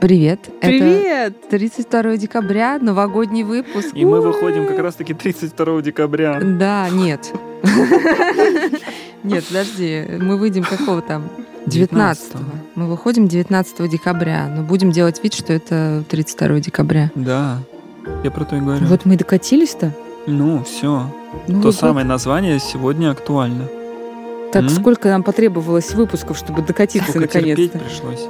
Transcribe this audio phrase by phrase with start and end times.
[0.00, 0.40] Привет.
[0.60, 1.34] Привет!
[1.48, 3.88] Это 32 декабря, новогодний выпуск.
[3.94, 6.40] И мы выходим как раз-таки 32 декабря.
[6.42, 7.32] Да, нет.
[9.22, 11.28] Нет, подожди, мы выйдем какого там?
[11.66, 12.38] 19 -го.
[12.76, 17.10] Мы выходим 19 декабря, но будем делать вид, что это 32 декабря.
[17.14, 17.58] Да,
[18.22, 18.86] я про то и говорю.
[18.86, 19.92] Вот мы и докатились-то.
[20.26, 21.10] Ну, все.
[21.48, 23.64] Ну, То вот- самое название сегодня актуально.
[24.52, 24.68] Так М?
[24.68, 27.78] сколько нам потребовалось выпусков, чтобы докатиться наконец-то?
[27.78, 28.26] пришлось.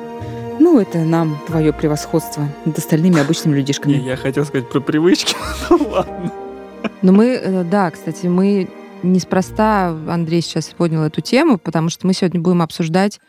[0.58, 3.94] Ну, это нам твое превосходство над остальными обычными Не, людишками.
[3.96, 5.34] я хотел сказать про привычки.
[5.70, 6.32] Ну ладно.
[7.02, 8.68] Но мы, э, да, кстати, мы
[9.02, 13.20] неспроста Андрей сейчас поднял эту тему, потому что мы сегодня будем обсуждать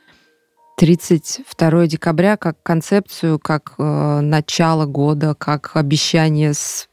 [0.77, 6.88] 32 декабря как концепцию, как э, начало года, как обещание с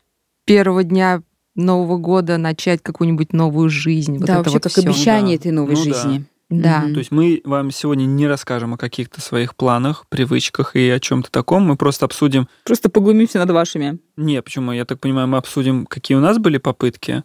[0.46, 1.22] первого дня
[1.56, 4.18] Нового года начать какую-нибудь новую жизнь.
[4.18, 4.80] Вот да, это вообще вот как всё.
[4.82, 5.40] обещание Да.
[5.42, 6.18] этой новой Ну жизни.
[6.18, 6.24] Да.
[6.50, 6.92] Мгм.
[6.92, 11.30] То есть мы вам сегодня не расскажем о каких-то своих планах, привычках и о чем-то
[11.30, 11.64] таком.
[11.64, 12.48] Мы просто обсудим...
[12.64, 13.98] Просто поглумимся над вашими.
[14.16, 14.72] Не, почему?
[14.72, 17.24] Я так понимаю, мы обсудим, какие у нас были попытки.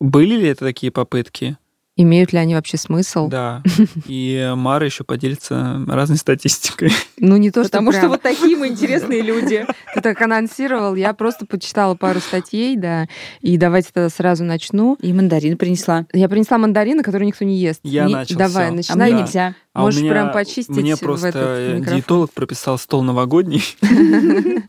[0.00, 1.58] Были ли это такие попытки?
[2.02, 3.28] Имеют ли они вообще смысл?
[3.28, 3.62] Да.
[4.06, 6.90] И Мара еще поделится разной статистикой.
[7.18, 9.66] Ну, не то, Потому что, что прям вот такие мы интересные люди.
[9.94, 10.94] ты так анонсировал.
[10.94, 13.06] Я просто почитала пару статей, да,
[13.42, 14.96] и давайте тогда сразу начну.
[15.02, 16.06] И мандарин принесла.
[16.14, 17.80] Я принесла мандарины, которые никто не ест.
[17.82, 18.72] Я Не- начал Давай, всё.
[18.72, 19.10] А начинай.
[19.10, 19.26] мне Да.
[19.26, 19.54] нельзя.
[19.74, 21.96] А Можешь меня- прям почистить Мне в просто этот микрофон.
[21.96, 23.62] диетолог прописал стол новогодний.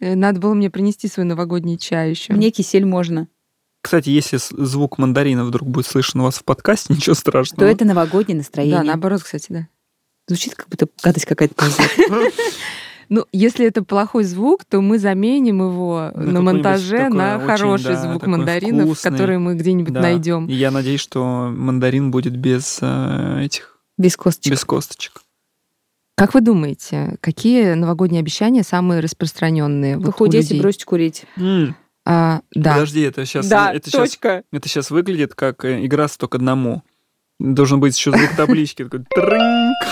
[0.00, 2.32] Э, Надо было мне принести свой новогодний чай еще.
[2.32, 3.28] Мне кисель можно.
[3.84, 7.68] Кстати, если звук мандарина вдруг будет слышен у вас в подкасте, ничего То страшного.
[7.68, 8.78] это новогоднее настроение.
[8.78, 9.68] Да, наоборот, кстати, да.
[10.26, 11.54] Звучит как будто гадость какая-то.
[13.10, 17.46] Ну, если это плохой звук, то мы заменим его На на монтаже такой на очень,
[17.46, 19.10] хороший да, звук мандаринов, вкусный.
[19.10, 20.00] который мы где-нибудь Да.
[20.00, 20.46] найдем.
[20.46, 24.52] И я надеюсь, что мандарин будет без э, этих, Без косточек.
[24.54, 25.20] без косточек.
[26.16, 29.98] Как вы думаете, какие новогодние обещания самые распространенные?
[29.98, 30.60] вот Похудеть и людей?
[30.62, 31.24] бросить курить.
[31.36, 31.76] М,
[32.06, 32.74] А, да.
[32.74, 34.42] Подожди, это сейчас, Да, это сейчас, точка.
[34.52, 36.82] это сейчас выглядит как э, игра «Сто к одному».
[37.40, 38.84] Должен быть еще звук таблички.
[38.84, 39.04] такой.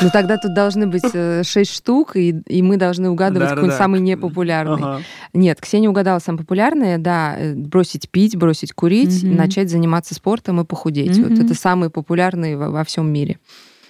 [0.00, 3.54] Ну тогда тут должны быть э, шесть штук, и, и мы должны угадывать Да-да-да.
[3.56, 4.74] какой-нибудь самый непопулярный.
[4.82, 5.00] Ага.
[5.34, 9.34] Нет, Ксения угадала самое популярное, да, э, бросить пить, бросить курить, Мгм.
[9.36, 11.18] начать заниматься спортом и похудеть.
[11.18, 11.44] Вот Мгм.
[11.44, 13.38] это самые популярные во, во всем мире.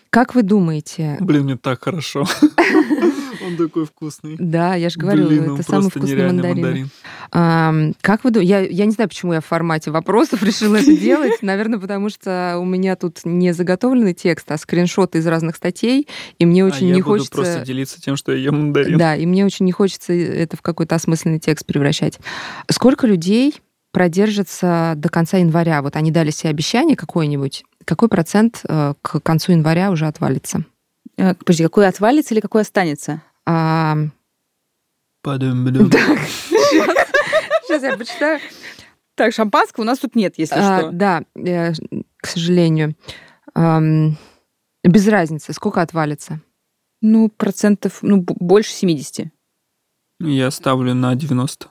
[0.08, 1.18] Как вы думаете?
[1.20, 2.24] Блин, мне так хорошо.
[3.46, 4.36] Он такой вкусный.
[4.38, 6.62] Да, я же говорю, Блин, это самый вкусный мандарин.
[6.62, 6.90] мандарин.
[7.30, 8.50] Ам, как вы думаете?
[8.50, 11.38] Я, я не знаю, почему я в формате вопросов решила это делать.
[11.42, 16.08] Наверное, потому что у меня тут не заготовленный текст, а скриншоты из разных статей,
[16.38, 17.32] и мне очень а я не буду хочется...
[17.32, 18.98] просто делиться тем, что я ем мандарин.
[18.98, 22.18] Да, и мне очень не хочется это в какой-то осмысленный текст превращать.
[22.70, 23.60] Сколько людей
[23.92, 25.82] продержится до конца января?
[25.82, 27.64] Вот они дали себе обещание какое-нибудь.
[27.84, 30.64] Какой процент э, к концу января уже отвалится?
[31.16, 33.22] Э, Подожди, какой отвалится или какой останется?
[33.46, 33.96] А,
[35.22, 35.90] Падум-бадум.
[35.90, 38.40] Сейчас я почитаю.
[39.14, 40.90] Так, шампанского у нас тут нет, если А, что.
[40.90, 41.72] Да, э,
[42.16, 42.96] к сожалению.
[43.54, 44.16] Ам,
[44.82, 46.40] Без разницы, сколько отвалится.
[47.00, 49.26] Ну, процентов, ну, больше 70.
[50.20, 51.68] Я ставлю на 90.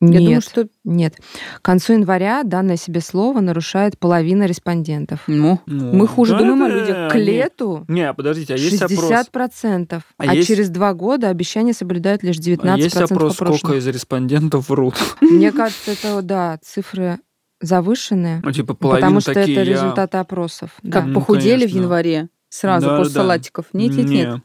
[0.00, 0.66] Нет, Я думаю, что...
[0.84, 1.16] нет.
[1.60, 5.20] К концу января данное себе слово нарушает половина респондентов.
[5.26, 7.12] Ну, Ну, Мы хуже да, думаем о да, людях.
[7.12, 9.10] К лету Не, подождите, а есть опрос?
[9.10, 13.58] 60%, а, А есть- через два года обещания соблюдают лишь 19% А есть опрос, опрошенных.
[13.58, 14.94] сколько из респондентов врут?
[15.20, 17.18] Мне кажется, это, да, цифры
[17.60, 20.70] завышенные, Ну, типа, половина потому что такие, это я- результаты опросов.
[20.82, 21.02] как Да.
[21.02, 21.78] Ну, похудели в конечно.
[21.78, 23.20] январе сразу Да, после да.
[23.20, 23.66] салатиков.
[23.74, 24.28] Нет, нет, нет.
[24.36, 24.42] Не.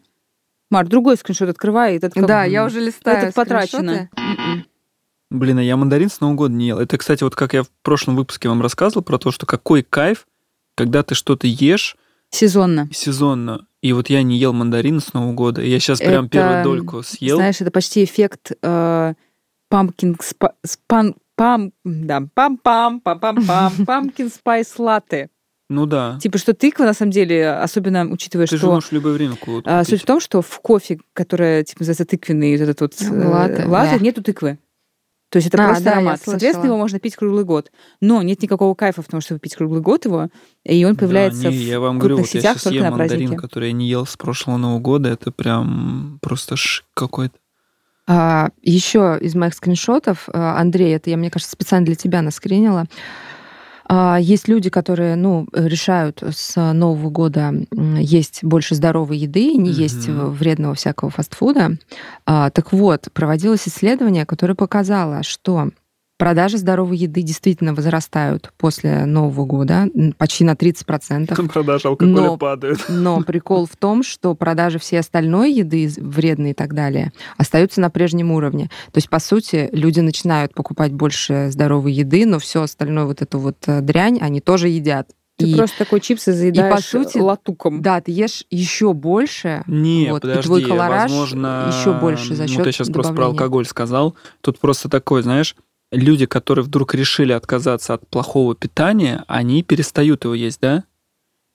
[0.70, 1.96] Мар, другой скриншот открывай.
[1.96, 4.10] Этот как- Да, я уже листаю Этот потрачено.
[5.32, 6.80] Блин, а я мандарин с Нового года не ел.
[6.80, 10.28] Это, кстати, вот как я в прошлом выпуске вам рассказывал про то, что какой кайф,
[10.76, 11.96] когда ты что-то ешь
[12.30, 12.88] Сезонно.
[12.94, 13.68] сезонно.
[13.82, 15.62] И вот я не ел мандарин с Нового года.
[15.62, 17.38] И я сейчас прям Это, первую дольку съел.
[17.38, 19.14] Знаешь, это почти эффект э,
[19.72, 25.30] pumpkin спа- спан- пам, да, пам-пам, пам-пам-пам, pumpkin spice latte.
[25.70, 26.20] Ну да.
[26.22, 28.72] Типа, что тыква, на самом деле, особенно учитывая, Ты же что...
[28.74, 29.90] можешь в любое время а, купить.
[29.90, 33.66] суть в том, что в кофе, которое, типа, называется тыквенный, вот этот вот э, Латте,
[33.66, 34.04] латте, да.
[34.04, 34.60] нету тыквы.
[35.36, 36.22] То есть это А, просто да, аромат.
[36.24, 37.70] Соответственно, его можно пить круглый год.
[38.00, 40.30] Но нет никакого кайфа в том, чтобы пить круглый год его,
[40.64, 42.76] и он Да, появляется не, в я вам говорю, крупных вот я сетях сейчас только
[42.78, 43.42] ем на мандарин, празднике.
[43.42, 45.10] который я не ел с прошлого Нового года.
[45.10, 47.36] Это прям просто шик какой-то.
[48.08, 52.86] А, еще из моих скриншотов, а, Андрей, это я, мне кажется, специально для тебя наскринила.
[53.88, 57.54] А, Есть люди, которые ну, решают с Нового года
[58.00, 59.80] есть больше здоровой еды, не Мгм.
[59.80, 61.78] есть вредного всякого фастфуда.
[62.26, 65.70] А, Так вот, проводилось исследование, которое показало, что
[66.18, 71.50] Продажи здоровой еды действительно возрастают после Нового года почти на 30%.
[71.50, 72.86] Продажи алкоголя но, падают.
[72.90, 77.90] Но прикол в том, что продажи всей остальной еды, вредной и так далее, остаются на
[77.90, 78.70] прежнем уровне.
[78.94, 83.38] То есть, по сути, люди начинают покупать больше здоровой еды, но все остальное, вот эту
[83.40, 85.10] вот э, дрянь, они тоже едят.
[85.38, 87.82] Ты и, просто такой чипсы заедаешь и, по сути, латуком.
[87.82, 89.64] Да, ты ешь еще больше.
[89.68, 93.14] Не, вот, подожди, и твой колораж возможно, еще больше за счет Ну, ты сейчас просто
[93.14, 94.16] про алкоголь сказал.
[94.40, 95.58] Тут просто такой, знаешь,
[95.96, 100.84] люди, которые вдруг решили отказаться от плохого питания, они перестают его есть, да?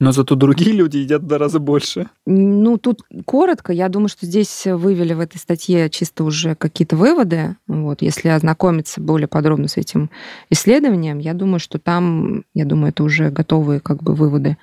[0.01, 2.07] Но зато другие люди едят в два раза больше.
[2.25, 3.71] Ну, тут коротко.
[3.71, 7.55] Я думаю, что здесь вывели в этой статье чисто уже какие-то выводы.
[7.67, 8.01] Вот.
[8.01, 10.09] Если ознакомиться более подробно с этим
[10.49, 14.57] исследованием, я думаю, что там, я думаю, это уже готовые как бы выводы.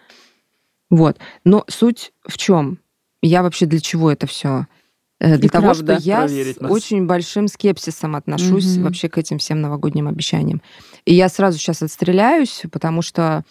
[0.90, 1.19] Вот.
[1.44, 2.80] Но суть в чем?
[3.22, 4.66] Я вообще для чего это все?
[5.20, 6.70] Э, для И того, правда, что я с нас.
[6.70, 8.84] очень большим скепсисом отношусь угу.
[8.84, 10.62] вообще к этим всем новогодним обещаниям.
[11.04, 13.44] И я сразу сейчас отстреляюсь, потому что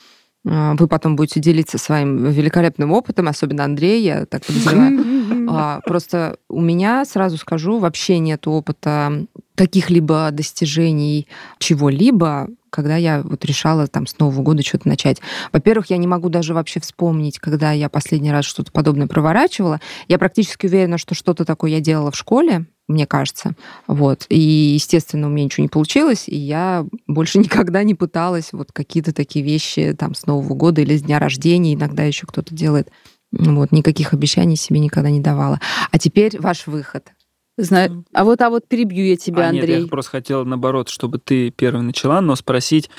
[0.46, 5.18] э, вы потом будете делиться своим великолепным опытом, особенно Андрей, я так подозреваю.
[5.50, 9.26] А, просто у меня, сразу скажу, вообще нет опыта
[9.56, 11.28] каких-либо достижений
[11.58, 15.18] чего-либо когда я вот решала там с Нового года что-то начать.
[15.52, 19.82] Во-первых, я не могу даже вообще вспомнить, когда я последний раз что-то подобное проворачивала.
[20.08, 23.56] Я практически уверена, что что-то такое я делала в школе, мне кажется.
[23.88, 24.28] Вот.
[24.30, 29.12] И, естественно, у меня ничего не получилось, и я больше никогда не пыталась вот какие-то
[29.12, 32.92] такие вещи там с Нового года или с дня рождения, иногда еще кто-то делает.
[33.32, 35.60] Вот, никаких обещаний себе никогда не давала.
[35.90, 37.12] А теперь ваш выход.
[37.58, 38.06] Знаю.
[38.14, 39.76] А вот, а вот перебью я тебя, а, Андрей.
[39.76, 42.90] Нет, я просто хотела, наоборот, чтобы ты первой начала, но спросить,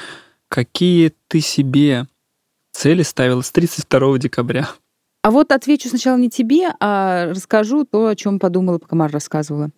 [0.49, 2.07] какие ты себе
[2.73, 4.69] цели ставила с 32 декабря?
[5.23, 9.71] А вот отвечу сначала не тебе, а расскажу то, о чем подумала, пока Мара рассказывала.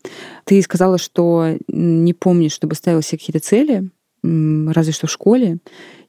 [0.45, 3.91] Ты сказала, что не помнишь, чтобы ставила себе какие-то цели,
[4.23, 5.59] разве что в школе.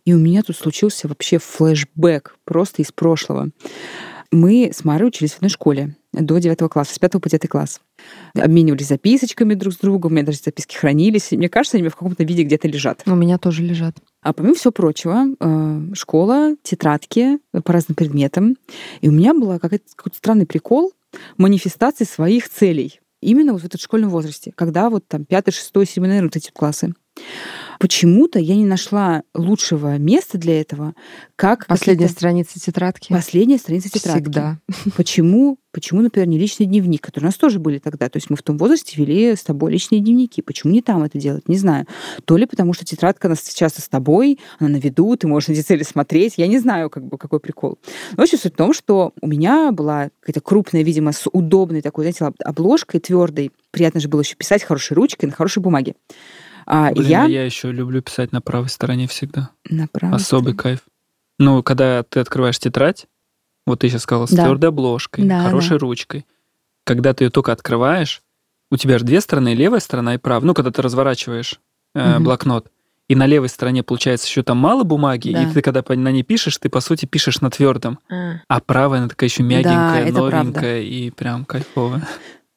[0.05, 3.49] И у меня тут случился вообще флешбэк просто из прошлого.
[4.31, 7.81] Мы с Марой учились в одной школе до 9 класса, с 5 по 9 класс.
[8.35, 11.31] Обменивались записочками друг с другом, у меня даже записки хранились.
[11.31, 13.03] Мне кажется, они в каком-то виде где-то лежат.
[13.05, 13.95] У меня тоже лежат.
[14.21, 18.57] А помимо всего прочего, э, школа, тетрадки по разным предметам.
[19.01, 20.91] И у меня был какой-то странный прикол
[21.37, 22.99] манифестации своих целей.
[23.21, 26.51] Именно вот в этом школьном возрасте, когда вот там 5, 6, 7, наверное, вот эти
[26.51, 26.93] классы.
[27.79, 30.93] Почему-то я не нашла лучшего места для этого,
[31.35, 33.11] как последняя страница тетрадки.
[33.11, 34.21] Последняя страница тетрадки.
[34.21, 34.59] Всегда.
[34.95, 35.57] Почему?
[35.71, 38.07] Почему, например, не личный дневник, который у нас тоже были тогда?
[38.09, 40.43] То есть мы в том возрасте вели с тобой личные дневники.
[40.43, 41.47] Почему не там это делать?
[41.47, 41.87] Не знаю.
[42.25, 45.53] То ли потому, что тетрадка она часто с тобой, она на виду, ты можешь на
[45.53, 46.33] эти цели смотреть.
[46.37, 47.79] Я не знаю, как бы, какой прикол.
[48.11, 52.03] Но вообще суть в том, что у меня была какая-то крупная, видимо, с удобной такой,
[52.03, 53.51] знаете, обложкой твердой.
[53.71, 55.95] Приятно же было еще писать хорошей ручкой на хорошей бумаге.
[56.65, 57.25] А Блин, я...
[57.25, 59.51] я еще люблю писать на правой стороне всегда.
[59.69, 60.57] На правой Особый стороне.
[60.57, 60.79] кайф.
[61.39, 63.07] Ну, когда ты открываешь тетрадь,
[63.65, 64.43] вот ты сейчас сказала, с да.
[64.45, 65.77] твердой обложкой, да, хорошей да.
[65.79, 66.25] ручкой.
[66.83, 68.21] Когда ты ее только открываешь,
[68.69, 70.45] у тебя же две стороны, левая сторона и правая.
[70.45, 71.59] Ну, когда ты разворачиваешь
[71.93, 72.23] э, угу.
[72.23, 72.71] блокнот,
[73.07, 75.43] и на левой стороне, получается, еще там мало бумаги, да.
[75.43, 77.99] и ты, когда на ней пишешь, ты, по сути, пишешь на твердом.
[78.09, 80.77] А, а правая, она такая еще мягенькая, да, новенькая правда.
[80.77, 82.07] и прям кайфовая.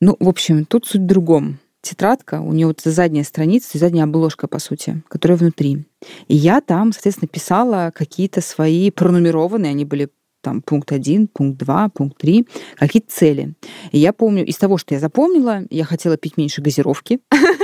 [0.01, 4.49] Ну, в общем, тут суть в другом тетрадка, у нее вот задняя страница, задняя обложка,
[4.49, 5.85] по сути, которая внутри.
[6.29, 10.11] И я там, соответственно, писала какие-то свои пронумерованные, они были
[10.43, 12.47] там пункт 1, пункт 2, пункт 3,
[12.77, 13.55] какие-то цели.
[13.93, 17.21] И я помню, из того, что я запомнила, я хотела пить меньше газировки.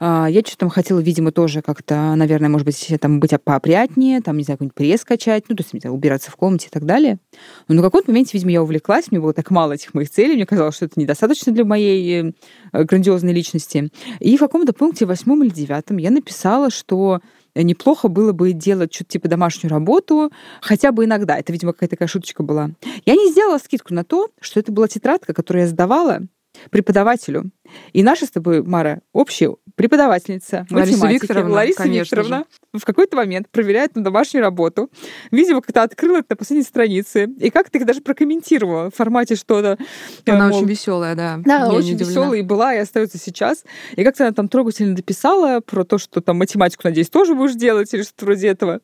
[0.00, 4.36] А, я что-то там хотела, видимо, тоже как-то, наверное, может быть, там быть поопрятнее, там,
[4.36, 7.18] не знаю, какой-нибудь пресс качать, ну, то есть знаю, убираться в комнате и так далее.
[7.66, 10.46] Но на каком-то моменте, видимо, я увлеклась, мне было так мало этих моих целей, мне
[10.46, 12.32] казалось, что это недостаточно для моей
[12.72, 13.90] э, грандиозной личности.
[14.20, 17.20] И в каком-то пункте, восьмом или девятом, я написала, что
[17.54, 21.36] неплохо было бы делать что-то типа домашнюю работу, хотя бы иногда.
[21.36, 22.70] Это, видимо, какая-то такая шуточка была.
[23.04, 26.22] Я не сделала скидку на то, что это была тетрадка, которую я сдавала
[26.70, 27.50] преподавателю.
[27.92, 32.80] И наша с тобой, Мара, общая преподавательница Лариса Викторовна, Лариса Викторовна же.
[32.80, 34.90] в какой-то момент проверяет на домашнюю работу.
[35.30, 37.28] Видимо, как-то открыла это на последней странице.
[37.38, 39.78] И как-то их даже прокомментировала в формате что-то.
[40.26, 41.40] Она мол, очень веселая, да.
[41.44, 43.64] Да, Я очень веселая и была, и остается сейчас.
[43.96, 47.92] И как-то она там трогательно дописала про то, что там математику, надеюсь, тоже будешь делать
[47.94, 48.80] или что-то вроде этого.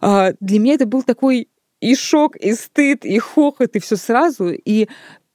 [0.00, 1.48] А, для меня это был такой
[1.80, 4.50] и шок, и стыд, и хохот, и все сразу.
[4.50, 4.88] И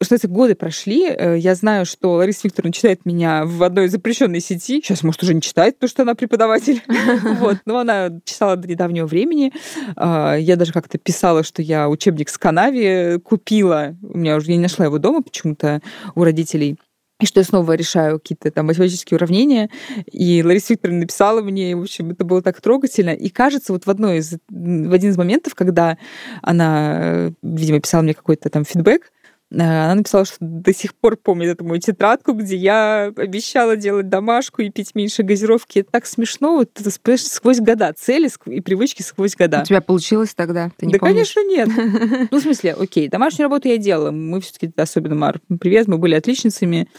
[0.04, 4.42] что эти годы прошли, э, я знаю, что Лариса Викторовна читает меня в одной запрещенной
[4.42, 4.80] сети.
[4.82, 6.84] Сейчас, может, уже не читает, потому что она преподаватель.
[7.39, 7.58] Вот.
[7.66, 9.51] Но она читала до недавнего времени.
[9.96, 13.96] А, я даже как-то писала, что я учебник с Канави купила.
[14.01, 15.82] У меня уже я не нашла его дома почему-то
[16.16, 16.77] у родителей.
[17.20, 19.70] и что я снова решаю какие-то там математические уравнения,
[20.12, 23.12] и Лариса Викторовна написала мне, и, в общем, это было так трогательно.
[23.12, 25.98] И кажется, вот в одной из, в один из моментов, когда
[26.42, 29.17] она, видимо, писала мне какой-то там фидбэк, Э,
[29.50, 34.62] она написала, что до сих пор помнит эту мою тетрадку, где я обещала делать домашку
[34.62, 35.80] и пить меньше газировки.
[35.80, 39.62] Это так смешно, вот ты сквозь года, цели и привычки сквозь года.
[39.62, 40.72] У тебя получилось тогда?
[40.75, 41.34] Ты не да, помнишь?
[41.34, 42.27] конечно, нет.
[42.32, 44.12] Ну, в смысле, окей, домашнюю работу я делала.
[44.12, 46.89] Мы все-таки, особенно Мар, привет, мы были отличницами,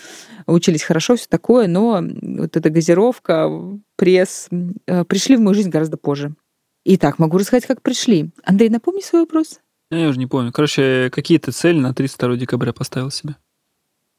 [0.47, 3.51] учились хорошо, все такое, но вот эта газировка,
[3.97, 4.49] пресс
[4.87, 6.35] э, пришли в мою жизнь гораздо позже.
[6.85, 8.31] Итак, могу рассказать, как пришли.
[8.45, 9.61] Андрей, напомни свой вопрос.
[9.91, 10.53] Я уже не помню.
[10.53, 13.37] Короче, какие ты цели на 32 декабря поставил себе?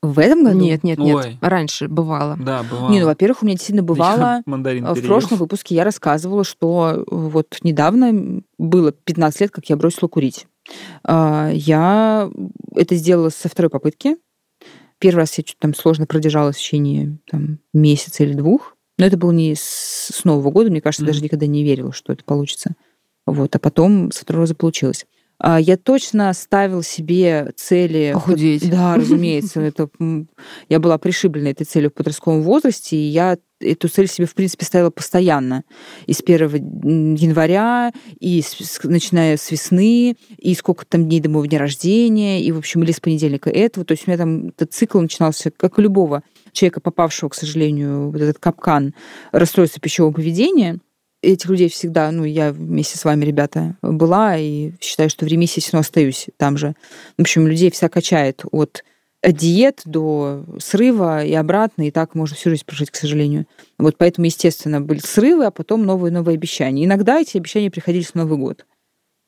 [0.01, 0.59] В этом году?
[0.59, 1.15] Нет, нет, нет.
[1.15, 1.37] Ой.
[1.41, 2.37] Раньше бывало.
[2.39, 2.89] Да, бывало.
[2.89, 4.41] Не, ну, во-первых, у меня действительно бывало...
[4.45, 10.07] Я в прошлом выпуске я рассказывала, что вот недавно было 15 лет, как я бросила
[10.07, 10.47] курить.
[11.03, 12.31] А, я
[12.75, 14.15] это сделала со второй попытки.
[14.99, 18.75] Первый раз я что-то там сложно продержалась в течение там, месяца или двух.
[18.97, 20.69] Но это было не с Нового года.
[20.69, 21.07] Мне кажется, mm-hmm.
[21.07, 22.75] даже никогда не верила, что это получится.
[23.25, 23.55] Вот.
[23.55, 25.05] А потом со второго раза получилось.
[25.39, 28.11] А, я точно ставил себе цели...
[28.13, 28.69] Похудеть.
[28.69, 29.61] Да, разумеется.
[29.61, 29.89] Это,
[30.67, 34.65] я была пришиблена этой целью в подростковом возрасте, и я эту цель себе, в принципе,
[34.65, 35.63] ставила постоянно.
[36.05, 41.45] И с 1 января, и с, начиная с весны, и сколько там дней до моего
[41.45, 43.85] дня рождения, и, в общем, или с понедельника этого.
[43.85, 48.09] То есть у меня там этот цикл начинался, как у любого человека, попавшего, к сожалению,
[48.09, 48.93] в этот капкан
[49.31, 50.79] расстройства пищевого поведения–
[51.21, 55.59] этих людей всегда, ну, я вместе с вами, ребята, была, и считаю, что в ремиссии
[55.59, 56.75] все равно остаюсь там же.
[57.17, 58.83] В общем, людей вся качает от
[59.23, 63.47] диет до срыва и обратно, и так можно всю жизнь прожить, к сожалению.
[63.77, 66.85] Вот поэтому, естественно, были срывы, а потом новые новые обещания.
[66.85, 68.65] Иногда эти обещания приходили в Новый год.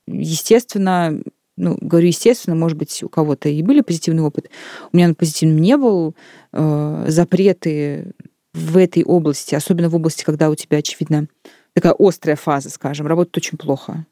[0.07, 1.21] Естественно,
[1.57, 4.49] ну, говорю естественно, может быть, у кого-то и были позитивный опыт.
[4.91, 6.15] У меня он позитивным не был.
[6.53, 8.13] Э, запреты
[8.53, 11.27] в этой области, особенно в области, когда у тебя, очевидно,
[11.73, 14.05] такая острая фаза, скажем, работает очень плохо.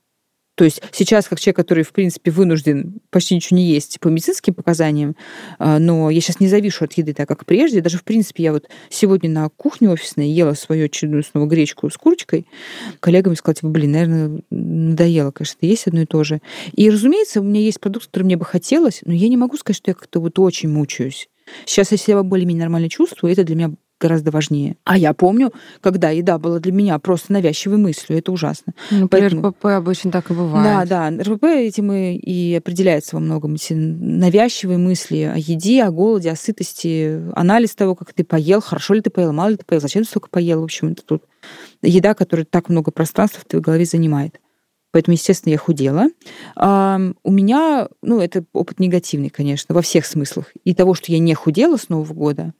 [0.59, 4.53] То есть сейчас, как человек, который, в принципе, вынужден почти ничего не есть по медицинским
[4.53, 5.15] показаниям,
[5.57, 7.79] а, но я сейчас не завишу от еды так, как прежде.
[7.79, 11.95] Даже, в принципе, я вот сегодня на кухне офисной ела свою очередную снова гречку с
[11.95, 12.45] курочкой.
[12.99, 16.41] Коллегам сказала, типа, блин, наверное, надоело, конечно, есть одно и то же.
[16.73, 19.77] И, разумеется, у меня есть продукт, который мне бы хотелось, но я не могу сказать,
[19.77, 21.29] что я как-то вот очень мучаюсь.
[21.65, 24.75] Сейчас я себя более-менее нормально чувствую, это для меня гораздо важнее.
[24.83, 28.73] А я помню, когда еда была для меня просто навязчивой мыслью, это ужасно.
[28.91, 29.49] Ну, Поэтому...
[29.49, 30.87] РПП обычно так и бывает.
[30.87, 33.55] Да, да, РПП этим и, и определяется во многом.
[33.55, 38.93] Эти навязчивые мысли о еде, о голоде, о сытости, анализ того, как ты поел, хорошо
[38.93, 40.61] ли ты поел, мало ли ты поел, зачем ты столько поел.
[40.61, 41.23] В общем, это тут
[41.81, 44.39] еда, которая так много пространства в твоей голове занимает.
[44.91, 46.07] Поэтому, естественно, я худела.
[46.55, 50.51] А, у меня, ну, это опыт негативный, конечно, во всех смыслах.
[50.63, 52.53] И того, что я не худела с Нового года,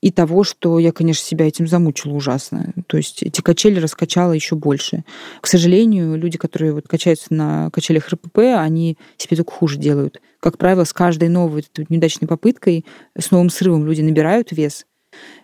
[0.00, 2.72] и того, что я, конечно, себя этим замучила ужасно.
[2.86, 5.04] То есть эти качели раскачала еще больше.
[5.40, 10.20] К сожалению, люди, которые вот качаются на качелях РПП, они себе только хуже делают.
[10.40, 12.86] Как правило, с каждой новой неудачной попыткой,
[13.18, 14.86] с новым срывом люди набирают вес,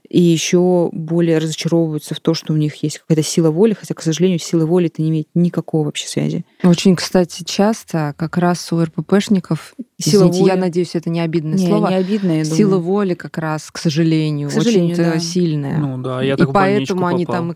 [0.09, 4.03] и еще более разочаровываются в то, что у них есть какая-то сила воли, хотя, к
[4.03, 6.45] сожалению, силы воли это не имеет никакого вообще связи.
[6.63, 10.51] Очень, кстати, часто как раз у РППшников, сила извините, воли...
[10.51, 12.87] я надеюсь, это не обидное не, слово, не обидное, сила думаю.
[12.87, 15.19] воли как раз, к сожалению, к сожалению очень да.
[15.19, 15.79] сильная.
[15.79, 17.55] Ну да, я так И поэтому они там и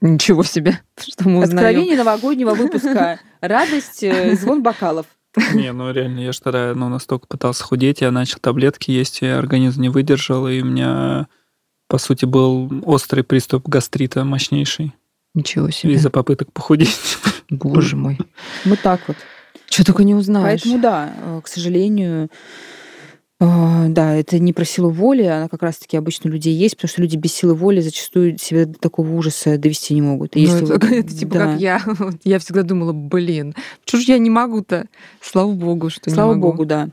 [0.00, 1.58] Ничего себе, что мы узнаем.
[1.58, 3.20] Откровение новогоднего выпуска.
[3.40, 5.06] Радость, э, звон бокалов.
[5.54, 9.26] Не, ну реально, я же тогда ну, настолько пытался худеть, я начал таблетки есть, и
[9.26, 11.28] организм не выдержал, и у меня,
[11.88, 14.94] по сути, был острый приступ гастрита мощнейший.
[15.34, 15.92] Ничего себе.
[15.92, 17.18] Из-за попыток похудеть.
[17.50, 18.18] Боже мой.
[18.64, 19.16] Вот так вот.
[19.68, 20.62] Что только не узнаешь.
[20.62, 22.30] Поэтому да, э, к сожалению,
[23.38, 27.02] да, это не про силу воли, она как раз-таки обычно у людей есть, потому что
[27.02, 30.36] люди без силы воли зачастую себя до такого ужаса довести не могут.
[30.36, 30.96] И ну, если это, вы...
[31.00, 31.52] это типа да.
[31.52, 31.82] как я.
[32.24, 34.88] Я всегда думала, блин, что ж я не могу-то?
[35.20, 36.52] Слава богу, что Слава не могу.
[36.52, 36.88] богу, да.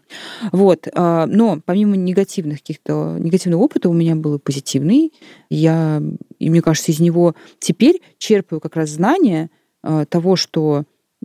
[0.51, 0.87] Вот.
[0.93, 5.13] А, но помимо негативных каких-то негативного опыта у меня был позитивный.
[5.49, 6.01] Я,
[6.39, 9.49] и мне кажется, из него теперь черпаю как раз знания
[9.81, 10.83] а, того, что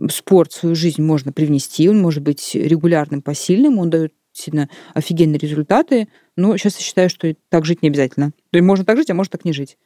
[0.09, 5.37] спорт в свою жизнь можно привнести, он может быть регулярным, посильным, он дает действительно офигенные
[5.37, 8.31] результаты, но сейчас я считаю, что так жить не обязательно.
[8.51, 9.77] То есть можно так жить, а можно так не жить.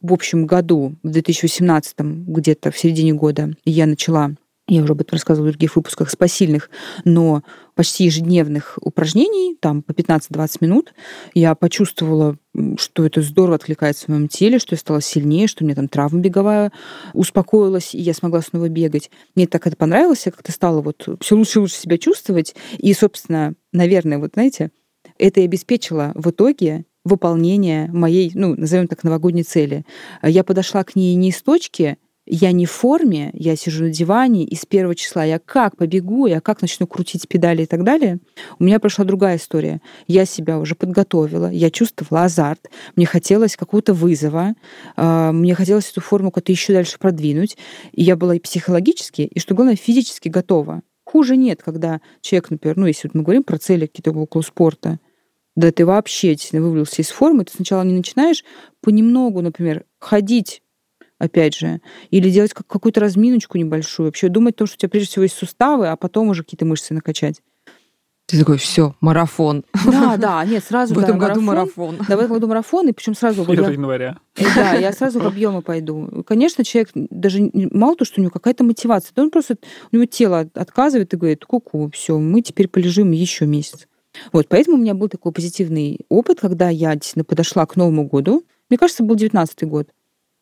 [0.00, 4.32] В общем году, в 2018, где-то в середине года, я начала
[4.68, 6.70] я уже об этом рассказывала в других выпусках, спасильных,
[7.04, 7.42] но
[7.74, 10.94] почти ежедневных упражнений, там по 15-20 минут,
[11.34, 12.36] я почувствовала,
[12.76, 15.88] что это здорово откликается в моем теле, что я стала сильнее, что у меня там
[15.88, 16.72] травма беговая
[17.14, 19.10] успокоилась, и я смогла снова бегать.
[19.34, 22.54] Мне так это понравилось, я как-то стала вот все лучше и лучше себя чувствовать.
[22.78, 24.70] И, собственно, наверное, вот знаете,
[25.18, 29.84] это и обеспечило в итоге выполнение моей, ну, назовем так, новогодней цели.
[30.22, 31.96] Я подошла к ней не из точки
[32.30, 36.26] я не в форме, я сижу на диване, и с первого числа я как побегу,
[36.26, 38.18] я как начну крутить педали и так далее.
[38.58, 39.80] У меня прошла другая история.
[40.06, 44.54] Я себя уже подготовила, я чувствовала азарт, мне хотелось какого-то вызова,
[44.96, 47.56] а, мне хотелось эту форму как-то еще дальше продвинуть,
[47.92, 50.82] и я была и психологически, и, что главное, физически готова.
[51.04, 55.00] Хуже нет, когда человек, например, ну, если вот мы говорим про цели какие-то около спорта,
[55.56, 58.44] да ты вообще действительно вывалился из формы, ты сначала не начинаешь
[58.82, 60.62] понемногу, например, ходить
[61.18, 64.88] опять же, или делать как какую-то разминочку небольшую, вообще думать о том, что у тебя
[64.88, 67.42] прежде всего есть суставы, а потом уже какие-то мышцы накачать.
[68.26, 69.64] Ты такой, все, марафон.
[69.86, 71.96] Да, да, нет, сразу В этом году марафон.
[72.06, 73.42] Да, в этом году марафон, и причем сразу...
[73.42, 74.18] 1 я, января.
[74.36, 76.22] Э, да, я сразу в объемы пойду.
[76.26, 79.56] Конечно, человек даже мало то, что у него какая-то мотивация, то он просто,
[79.90, 83.88] у него тело отказывает и говорит, ку-ку, все, мы теперь полежим еще месяц.
[84.32, 88.44] Вот, поэтому у меня был такой позитивный опыт, когда я действительно подошла к Новому году.
[88.68, 89.88] Мне кажется, был 19 год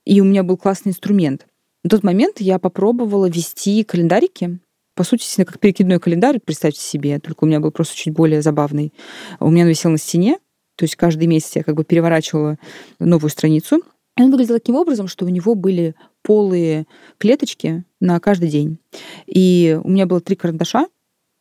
[0.07, 1.47] и у меня был классный инструмент.
[1.85, 4.59] На тот момент я попробовала вести календарики,
[4.95, 8.95] по сути, как перекидной календарь, представьте себе, только у меня был просто чуть более забавный.
[9.41, 10.39] У меня он висел на стене,
[10.77, 12.59] то есть каждый месяц я как бы переворачивала
[12.99, 13.83] новую страницу.
[14.19, 16.87] Он выглядел таким образом, что у него были полые
[17.19, 18.79] клеточки на каждый день.
[19.27, 20.87] И у меня было три карандаша,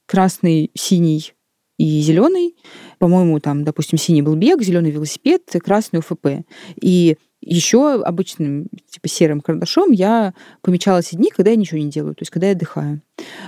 [0.06, 1.34] красный, синий
[1.78, 2.56] и зеленый.
[3.00, 6.46] По-моему, там, допустим, синий был бег, зеленый велосипед, красный УФП.
[6.82, 12.16] И еще обычным, типа серым карандашом я помечала эти дни, когда я ничего не делаю,
[12.16, 13.02] то есть когда я отдыхаю.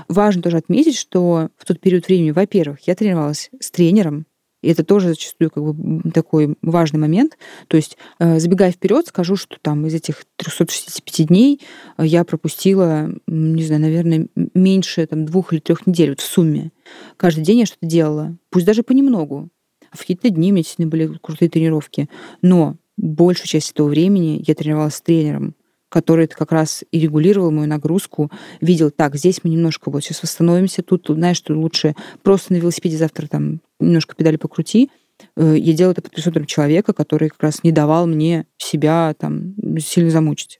[0.08, 4.25] Важно тоже отметить, что в тот период времени, во-первых, я тренировалась с тренером,
[4.63, 7.38] и это тоже зачастую как бы такой важный момент.
[7.68, 11.62] То есть, э, забегая вперед, скажу, что там из этих 365 дней
[11.98, 16.72] э, я пропустила, не знаю, наверное, меньше там, двух или трех недель вот в сумме.
[17.18, 19.50] Каждый день я что-то делала, пусть даже понемногу.
[19.92, 22.10] В какие-то дни у меня действительно были крутые тренировки.
[22.42, 25.56] Но большую часть этого времени я тренировалась с тренером,
[25.89, 30.84] который как раз и регулировал мою нагрузку, видел, так, здесь мы немножко вот сейчас восстановимся,
[30.84, 34.89] тут, знаешь, что лучше просто на велосипеде завтра там немножко педали покрути.
[35.36, 39.55] Э, я делала это под присмотром человека, который как раз не давал мне себя там
[39.79, 40.60] сильно замучить.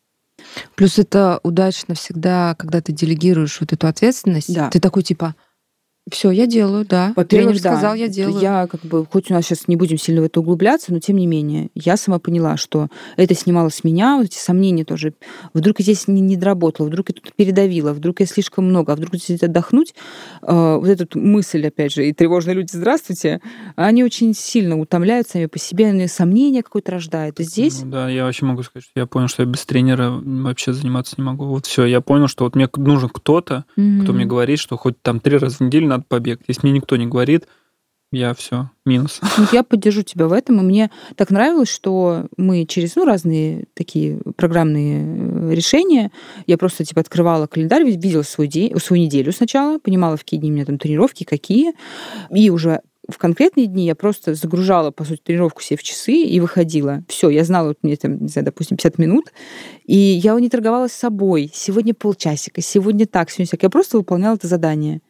[0.76, 4.54] Плюс это удачно всегда, когда ты делегируешь вот эту ответственность.
[4.54, 4.70] Да.
[4.70, 5.36] Ты такой типа,
[6.12, 7.14] все, я делаю, да.
[7.16, 8.40] Во-первых, Тренер сказал, я делаю.
[8.40, 11.18] Я как бы, хоть у нас сейчас не будем сильно в это углубляться, но тем
[11.18, 15.14] не менее, я сама поняла, что это снимало с меня, вот эти сомнения тоже.
[15.54, 18.96] Вдруг я здесь не, не доработала, вдруг я тут передавила, вдруг я слишком много, а
[18.96, 19.96] вдруг здесь отдохнуть.
[20.42, 23.42] Э, вот эту мысль, опять же, и тревожные люди, здравствуйте,
[23.76, 27.40] они очень сильно утомляют сами по себе, они сомнения какое-то рождают.
[27.40, 27.84] И здесь...
[27.84, 31.16] Ну, да, я вообще могу сказать, что я понял, что я без тренера вообще заниматься
[31.18, 31.46] не могу.
[31.48, 34.04] Вот все, я понял, что вот мне нужен кто-то, mm-hmm.
[34.04, 36.42] кто мне говорит, что хоть там три раза в неделю надо побег.
[36.48, 37.48] Если мне никто не говорит,
[38.12, 39.20] я все, минус.
[39.52, 44.20] Я поддержу тебя в этом, и мне так нравилось, что мы через ну, разные такие
[44.38, 46.12] программные э, решения,
[46.46, 50.52] я просто типа открывала календарь, видела свой день, свою неделю сначала, понимала, в какие дни
[50.52, 51.74] у меня там тренировки, какие,
[52.34, 52.80] и уже
[53.10, 57.04] в конкретные дни я просто загружала, по сути, тренировку себе в часы и выходила.
[57.08, 59.34] Все, я знала, вот мне там, не знаю, допустим, 50 минут,
[59.86, 61.50] и я не торговалась с собой.
[61.54, 63.64] Сегодня полчасика, сегодня так, сегодня так.
[63.64, 65.02] Я просто выполняла это задание.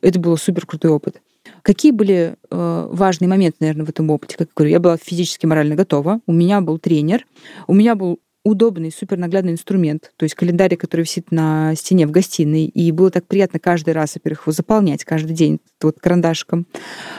[0.00, 1.20] Это был супер крутой опыт.
[1.62, 4.36] Какие были э, важные моменты, наверное, в этом опыте?
[4.36, 6.20] Как я говорю, я была физически, морально готова.
[6.26, 7.26] У меня был тренер.
[7.66, 12.10] У меня был удобный, супер наглядный инструмент, то есть календарь, который висит на стене в
[12.10, 16.66] гостиной, и было так приятно каждый раз, во-первых, его заполнять каждый день вот карандашком.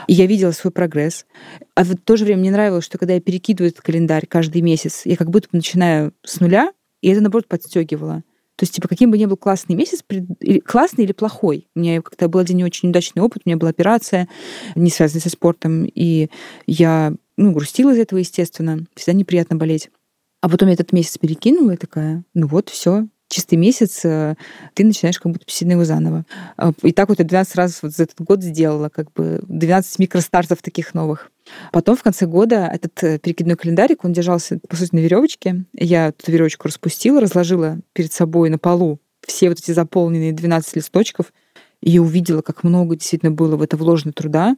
[0.08, 1.26] И я видела свой прогресс.
[1.74, 5.02] А в то же время мне нравилось, что когда я перекидываю этот календарь каждый месяц,
[5.06, 8.24] я как будто начинаю с нуля, и это, наоборот, подстегивало.
[8.56, 10.04] То есть, типа, каким бы ни был классный месяц,
[10.66, 11.68] классный или плохой.
[11.76, 14.30] У меня как-то был один не очень удачный опыт, у меня была операция,
[14.76, 16.30] не связанная со спортом, и
[16.66, 18.86] я ну, грустила из этого, естественно.
[18.96, 19.90] Всегда неприятно болеть.
[20.42, 24.36] А потом я этот месяц перекинула и такая, ну вот, все, чистый месяц, э,
[24.74, 26.26] ты начинаешь как будто писать его заново.
[26.58, 30.00] А, и так вот я 12 раз вот за этот год сделала, как бы 12
[30.00, 31.32] микростартов таких новых.
[31.72, 35.66] Потом в конце года этот э, перекидной календарик, он держался, по сути, на веревочке.
[35.74, 41.34] Я эту веревочку распустила, разложила перед собой на полу все вот эти заполненные 12 листочков,
[41.82, 44.58] и увидела, как много действительно было в это вложено труда.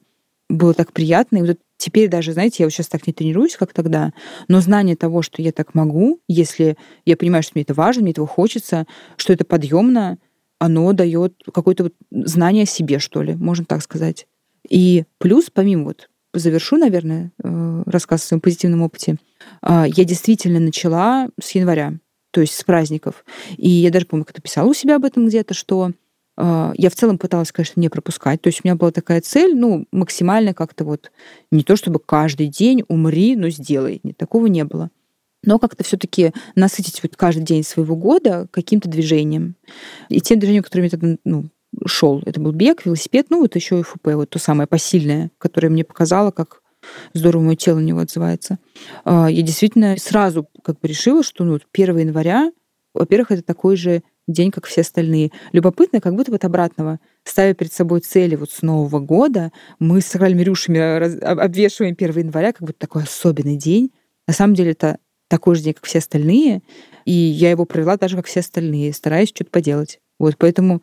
[0.50, 1.38] Было так приятно.
[1.38, 4.14] И вот теперь даже, знаете, я вот сейчас так не тренируюсь, как тогда,
[4.48, 8.12] но знание того, что я так могу, если я понимаю, что мне это важно, мне
[8.12, 10.18] этого хочется, что это подъемно,
[10.60, 14.28] оно дает какое-то вот знание о себе, что ли, можно так сказать.
[14.70, 19.18] И плюс, помимо вот завершу, наверное, э, рассказ о своем позитивном опыте.
[19.62, 21.94] А, я действительно начала с января,
[22.32, 23.26] то есть с праздников.
[23.58, 25.92] И я даже помню, как-то писала у себя об этом где-то, что
[26.38, 28.42] а, я в целом пыталась, конечно, не пропускать.
[28.42, 31.12] То есть у меня была такая цель, ну, максимально как-то вот
[31.52, 34.00] не то чтобы каждый день умри, но сделай.
[34.04, 34.92] Нет, такого не было.
[35.44, 39.56] Но как-то все-таки насытить вот каждый день своего года каким-то движением.
[40.10, 41.46] И тем движением, которое мне тогда ну,
[41.86, 45.70] шел, это был бег, велосипед, ну вот еще и ФП, вот то самое посильное, которое
[45.70, 46.62] мне показало, как
[47.14, 48.60] здорово мое тело на него отзывается.
[49.04, 52.52] А, я действительно сразу как бы решила, что ну, 1 января,
[52.94, 55.32] во-первых, это такой же день, как все остальные.
[55.52, 57.00] Любопытно, как будто вот обратного.
[57.24, 62.62] Ставя перед собой цели вот с Нового года, мы с Ральмирюшами обвешиваем 1 января как
[62.62, 63.92] будто такой особенный день.
[64.28, 66.62] На самом деле это такой же день, как все остальные,
[67.06, 70.00] и я его провела даже как все остальные, стараясь что-то поделать.
[70.20, 70.82] Вот поэтому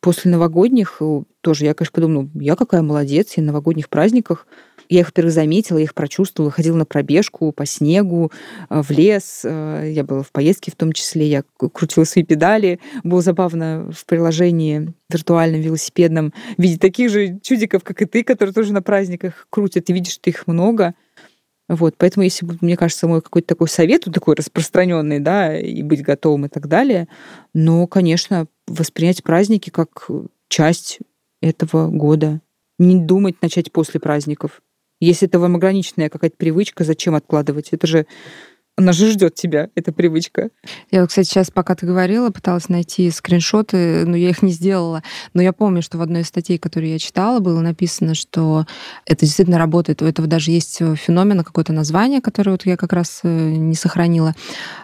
[0.00, 4.46] после новогодних э, тоже я, конечно, подумала, ну, я какая молодец, я на новогодних праздниках
[4.88, 8.32] я их, во-первых, заметила, я их прочувствовала, ходила на пробежку по снегу,
[8.70, 9.42] э, в лес.
[9.44, 12.80] Э, я была в поездке в том числе, я крутила свои педали.
[13.04, 18.72] Было забавно в приложении виртуальном, велосипедном видеть таких же чудиков, как и ты, которые тоже
[18.72, 20.94] на праздниках крутят, и видишь, что их много.
[21.68, 25.82] Вот, поэтому, если бы, мне кажется, мой какой-то такой совет, вот такой распространенный, да, и
[25.82, 27.08] быть готовым и так далее,
[27.52, 30.08] но, конечно, воспринять праздники как
[30.48, 30.98] часть
[31.42, 32.40] этого года.
[32.78, 34.62] Не думать начать после праздников.
[35.00, 37.68] Если это вам ограниченная какая-то привычка, зачем откладывать?
[37.72, 38.06] Это же
[38.78, 40.50] она же ждет тебя, эта привычка.
[40.92, 45.02] Я, кстати, сейчас, пока ты говорила, пыталась найти скриншоты, но я их не сделала.
[45.34, 48.66] Но я помню, что в одной из статей, которую я читала, было написано, что
[49.04, 50.00] это действительно работает.
[50.00, 54.36] У этого даже есть феномен, какое-то название, которое вот я как раз э, не сохранила,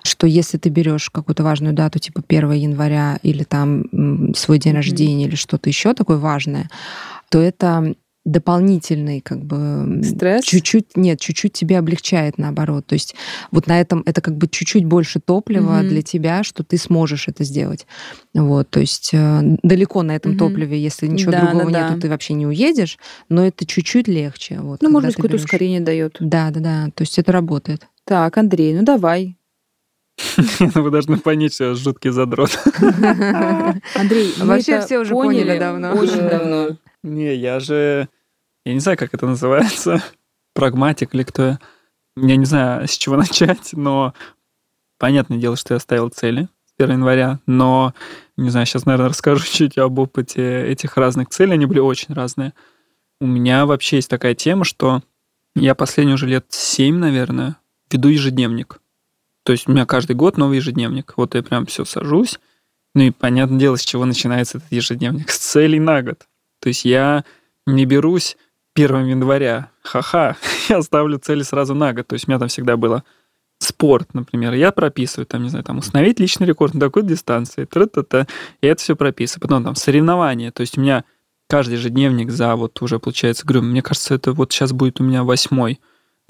[0.03, 4.77] что если ты берешь какую-то важную дату, типа 1 января или там свой день mm-hmm.
[4.77, 6.69] рождения или что-то еще такое важное,
[7.29, 13.15] то это дополнительный как бы стресс чуть-чуть нет чуть-чуть тебе облегчает наоборот то есть
[13.51, 15.89] вот на этом это как бы чуть-чуть больше топлива mm-hmm.
[15.89, 17.87] для тебя что ты сможешь это сделать
[18.33, 20.39] вот то есть э, далеко на этом mm-hmm.
[20.39, 22.01] топливе если ничего да, другого да, нету да.
[22.01, 26.17] ты вообще не уедешь но это чуть-чуть легче вот ну может быть какое-то ускорение дает
[26.21, 29.37] да да да то есть это работает так Андрей ну давай
[30.59, 32.57] вы должны понять, что я жуткий задрот.
[33.97, 35.93] Андрей, вообще все уже поняли давно.
[35.93, 36.77] Очень давно.
[37.05, 38.09] Не, я же...
[38.65, 40.03] Я не знаю, как это называется.
[40.55, 41.59] Прагматик или кто я.
[42.17, 44.15] Я не знаю, с чего начать, но
[44.99, 47.93] понятное дело, что я ставил цели с 1 января, но,
[48.39, 51.53] не знаю, сейчас, наверное, расскажу чуть об опыте этих разных целей.
[51.53, 52.55] Они были очень разные.
[53.21, 55.03] У меня вообще есть такая тема, что
[55.55, 57.57] я последние уже лет 7, наверное,
[57.91, 58.81] веду ежедневник.
[59.43, 61.13] То есть у меня каждый год новый ежедневник.
[61.19, 62.41] Вот я прям все сажусь.
[62.95, 65.31] Ну и понятное дело, с чего начинается этот ежедневник.
[65.31, 66.27] С целей на год.
[66.65, 67.27] То есть я
[67.67, 68.39] не берусь
[68.75, 70.39] 1 января, ха-ха,
[70.71, 72.07] я ставлю цели сразу на год.
[72.07, 73.05] То есть у меня там всегда было
[73.59, 78.27] спорт, например, я прописываю, там, не знаю, там, установить личный рекорд на такой дистанции, тра-та-та,
[78.63, 79.43] и это все прописываю.
[79.43, 81.05] Потом там соревнования, то есть у меня
[81.51, 85.23] каждый ежедневник за вот уже, получается, говорю, мне кажется, это вот сейчас будет у меня
[85.23, 85.81] восьмой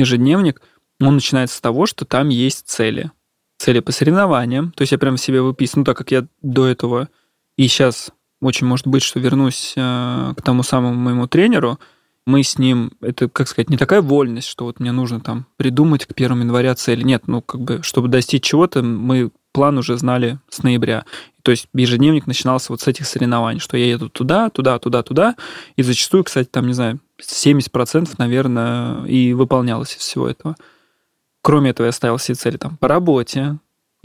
[0.01, 0.61] ежедневник,
[1.01, 3.13] он начинается с того, что там есть цели.
[3.59, 7.09] Цели по соревнованиям, то есть я прям себе выписываю, ну, так как я до этого
[7.57, 8.11] и сейчас
[8.45, 11.79] очень может быть, что вернусь э, к тому самому моему тренеру,
[12.27, 16.07] мы с ним, это, как сказать, не такая вольность, что вот мне нужно там придумать
[16.07, 17.03] к 1 января цели.
[17.03, 21.05] Нет, ну, как бы, чтобы достичь чего-то, мы план уже знали с ноября.
[21.43, 25.37] То есть ежедневник начинался вот с этих соревнований, что я еду туда, туда, туда, туда.
[25.77, 30.57] И зачастую, кстати, там, не знаю, 70%, наверное, и выполнялось из всего этого.
[31.43, 33.59] Кроме этого, я ставил себе цели там по работе,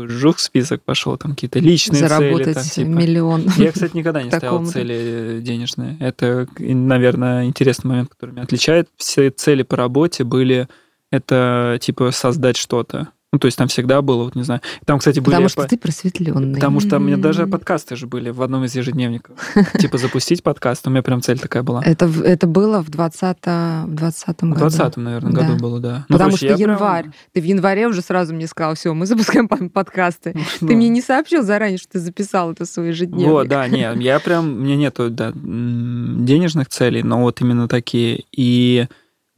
[0.07, 2.53] жух список пошел, там какие-то личные Заработать цели.
[2.53, 2.87] Там, типа.
[2.87, 3.45] миллион.
[3.57, 5.97] Я, кстати, никогда не ставил цели денежные.
[5.99, 8.89] Это, наверное, интересный момент, который меня отличает.
[8.97, 10.67] Все цели по работе были
[11.11, 13.09] это типа создать что-то.
[13.31, 14.61] Ну, то есть там всегда было, вот не знаю.
[14.85, 15.35] Там, кстати, были...
[15.35, 16.55] Потому что ты просветленный.
[16.55, 19.37] Потому что у меня даже подкасты же были в одном из ежедневников.
[19.79, 21.83] Типа запустить подкаст, у меня прям цель такая была.
[21.83, 24.55] Это, это было в 20 в 20 году.
[24.55, 26.05] В 20 наверное, году было, да.
[26.09, 27.11] Ну, Потому что январь.
[27.33, 30.33] Ты в январе уже сразу мне сказал, все, мы запускаем подкасты.
[30.33, 30.75] Ты ну.
[30.75, 33.27] мне не сообщил заранее, что ты записал это свой ежедневник.
[33.27, 38.23] Вот, да, нет, я прям, у меня нету денежных целей, но вот именно такие.
[38.31, 38.87] И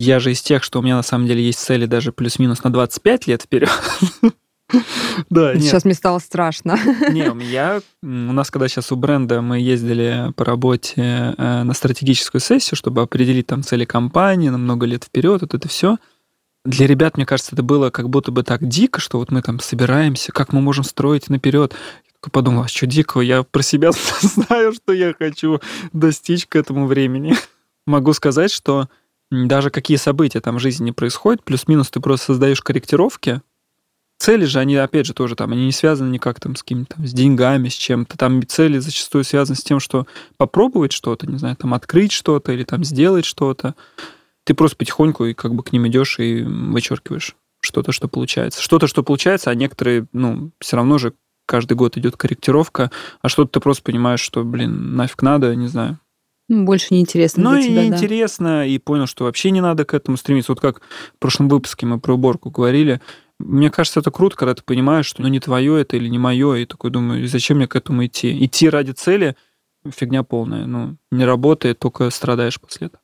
[0.02, 2.72] я же из тех, что у меня на самом деле есть цели даже плюс-минус на
[2.72, 3.70] 25 лет вперед.
[5.30, 6.80] Да, Сейчас мне стало страшно.
[7.12, 11.74] Не, у меня, у нас когда сейчас у бренда мы ездили по работе э, на
[11.74, 15.98] стратегическую сессию, чтобы определить там цели компании на много лет вперед, вот это все.
[16.64, 19.60] Для ребят, мне кажется, это было как будто бы так дико, что вот мы там
[19.60, 21.74] собираемся, как мы можем строить наперед.
[22.24, 23.22] Я подумал, а что дикого?
[23.22, 25.60] Я про себя знаю, что я хочу
[25.92, 27.36] достичь к этому времени.
[27.86, 28.88] Могу сказать, что
[29.32, 33.42] даже какие события там в жизни не происходят, плюс-минус ты просто создаешь корректировки,
[34.22, 37.12] цели же, они, опять же, тоже там, они не связаны никак там с какими-то с
[37.12, 38.18] деньгами, с чем-то.
[38.18, 40.06] Там цели зачастую связаны с тем, что
[40.38, 43.74] попробовать что-то, не знаю, там открыть что-то или там сделать что-то.
[44.44, 48.62] Ты просто потихоньку и как бы к ним идешь и вычеркиваешь что-то, что получается.
[48.62, 51.14] Что-то, что получается, а некоторые, ну, все равно же
[51.46, 52.92] каждый год идет корректировка,
[53.22, 56.00] а что-то ты просто понимаешь, что, блин, нафиг надо, не знаю.
[56.52, 58.66] Ну, больше неинтересно Ну, для и тебя, неинтересно, да.
[58.66, 60.52] и понял, что вообще не надо к этому стремиться.
[60.52, 63.00] Вот как в прошлом выпуске мы про уборку говорили,
[63.40, 66.56] мне кажется, это круто, когда ты понимаешь, что ну не твое это или не мое,
[66.56, 68.46] и такой думаю, зачем мне к этому идти?
[68.46, 69.38] Идти ради цели
[69.96, 70.66] фигня полная.
[70.66, 73.02] Ну, не работает, только страдаешь после этого.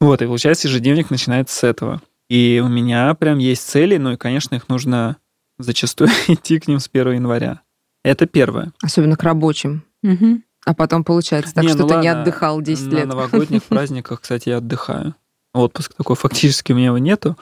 [0.00, 2.00] Вот, и получается, ежедневник начинается с этого.
[2.30, 5.18] И у меня прям есть цели, ну и, конечно, их нужно
[5.58, 7.60] зачастую идти к ним с 1 января.
[8.02, 8.72] Это первое.
[8.82, 9.84] Особенно к рабочим.
[10.02, 10.40] Угу.
[10.64, 13.06] А потом получается так, Не, что ну ты не ладно, отдыхал 10 На лет.
[13.08, 15.14] новогодних праздниках, кстати, я отдыхаю.
[15.54, 17.36] Отпуск такой фактически у меня его нету,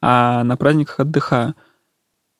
[0.00, 1.54] а на праздниках отдыхаю.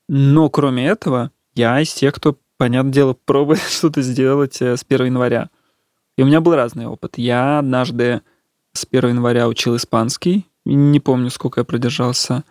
[0.09, 5.07] Но кроме этого, я из тех, кто, понятное дело, пробует что-то сделать э, с 1
[5.07, 5.51] января.
[6.17, 7.19] И у меня был разный опыт.
[7.19, 8.23] Я однажды
[8.73, 10.47] с 1 января учил испанский.
[10.65, 12.45] Не помню, сколько я продержался.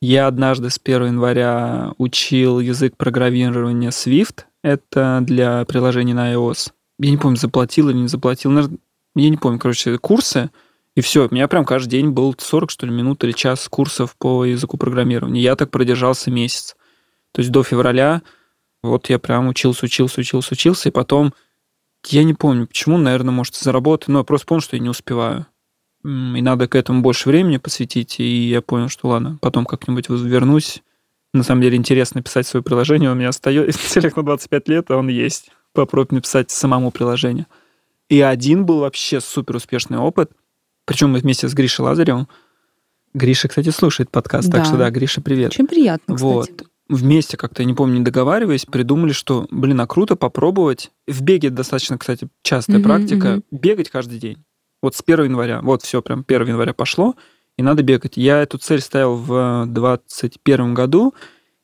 [0.00, 4.44] Я однажды с 1 января учил язык программирования Swift.
[4.62, 6.72] Это для приложений на iOS.
[6.98, 8.50] Я не помню, заплатил или не заплатил.
[8.50, 8.78] Наверное,
[9.14, 10.50] Я не помню, короче, курсы.
[10.94, 14.16] И все, у меня прям каждый день был 40, что ли, минут или час курсов
[14.18, 15.40] по языку программирования.
[15.40, 16.76] Я так продержался месяц.
[17.32, 18.22] То есть до февраля
[18.82, 21.34] вот я прям учился, учился, учился, учился, и потом
[22.06, 24.88] я не помню, почему, наверное, может, из-за работы, но я просто понял, что я не
[24.88, 25.46] успеваю.
[26.04, 26.08] И
[26.42, 30.82] надо к этому больше времени посвятить, и я понял, что ладно, потом как-нибудь вернусь.
[31.34, 34.96] На самом деле интересно писать свое приложение, у меня остается целых на 25 лет, а
[34.96, 35.50] он есть.
[35.74, 37.46] Попробовать написать самому приложение.
[38.08, 40.32] И один был вообще супер успешный опыт,
[40.86, 42.26] причем мы вместе с Гришей Лазаревым.
[43.14, 44.64] Гриша, кстати, слушает подкаст, так Да.
[44.64, 45.52] что да, Гриша, привет.
[45.52, 46.32] Очень приятно, кстати.
[46.32, 46.50] Вот.
[46.88, 50.90] Вместе как-то, я не помню, не договариваясь, придумали, что, блин, а круто попробовать.
[51.06, 53.28] В беге достаточно, кстати, частая Мгм, практика.
[53.28, 53.44] мгм.
[53.50, 54.42] Бегать каждый день.
[54.82, 55.60] Вот с 1 января.
[55.60, 57.14] Вот все, прям 1 января пошло,
[57.58, 58.16] и надо бегать.
[58.16, 61.12] Я эту цель ставил в 2021 году,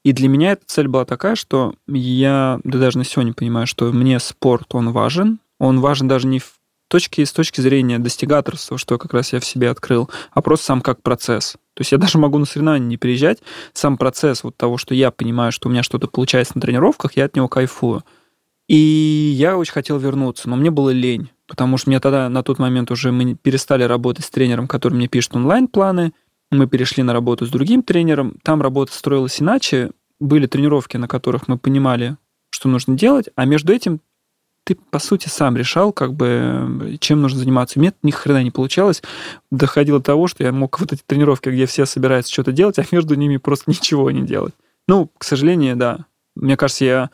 [0.04, 3.90] и для меня эта цель была такая, что я да даже на сегодня понимаю, что
[3.90, 5.38] мне спорт, он важен.
[5.58, 6.52] Он важен даже не в
[6.88, 10.80] точке, с точки зрения достигаторства, что как раз я в себе открыл, а просто сам
[10.82, 11.52] как процесс.
[11.74, 13.38] То есть я даже могу на соревнования не приезжать,
[13.72, 17.24] сам процесс вот того, что я понимаю, что у меня что-то получается на тренировках, я
[17.24, 18.04] от него кайфую.
[18.68, 22.58] И я очень хотел вернуться, но мне было лень, потому что мне тогда на тот
[22.58, 26.12] момент уже мы перестали работать с тренером, который мне пишет онлайн-планы,
[26.58, 29.90] мы перешли на работу с другим тренером, там работа строилась иначе,
[30.20, 32.16] были тренировки, на которых мы понимали,
[32.50, 34.00] что нужно делать, а между этим
[34.64, 37.78] ты, по сути, сам решал, как бы, чем нужно заниматься.
[37.78, 39.02] Мне ни хрена не получалось.
[39.50, 42.84] Доходило до того, что я мог вот эти тренировки, где все собираются что-то делать, а
[42.90, 44.54] между ними просто ничего не делать.
[44.88, 46.06] Ну, к сожалению, да.
[46.34, 47.10] Мне кажется, я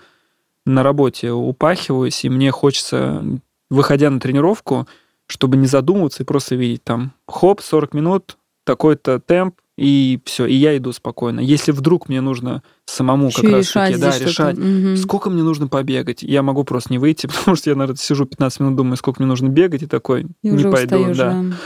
[0.65, 3.25] на работе упахиваюсь, и мне хочется,
[3.69, 4.87] выходя на тренировку,
[5.27, 10.55] чтобы не задумываться и просто видеть там, хоп, 40 минут, такой-то темп, и все, и
[10.55, 11.41] я иду спокойно.
[11.41, 14.59] Если вдруг мне нужно самому Ещё как раз решать да, здесь решать.
[14.59, 14.97] Мгм.
[14.99, 18.61] сколько мне нужно побегать, я могу просто не выйти, потому что я, наверное, сижу 15
[18.61, 20.97] минут, думаю, сколько мне нужно бегать, и такой, И не пойду.
[20.97, 21.31] устаёшь, да.
[21.33, 21.57] да.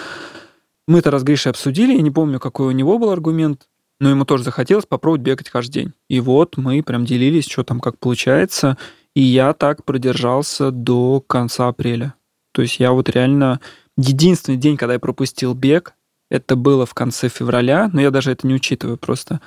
[0.87, 3.69] Мы это раз с Гришей обсудили, я не помню, какой у него был аргумент,
[4.01, 5.93] но ему тоже захотелось попробовать бегать каждый день.
[6.09, 8.77] И вот мы прям делились, что там как получается,
[9.17, 12.15] и я так продержался до конца апреля.
[12.53, 13.61] То есть я вот реально...
[13.97, 15.95] Единственный день, когда я пропустил бег,
[16.35, 19.40] это было в конце февраля, но я даже это не учитываю просто.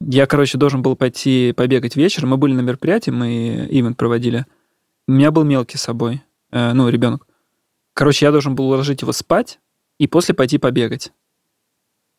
[0.00, 2.30] Я, короче, должен был пойти побегать вечером.
[2.30, 4.44] Мы были на мероприятии, мы ивент проводили.
[5.08, 7.26] У меня был мелкий с собой, э, ну, ребенок.
[7.94, 9.58] Короче, я должен был уложить его спать
[9.98, 11.10] и после пойти побегать.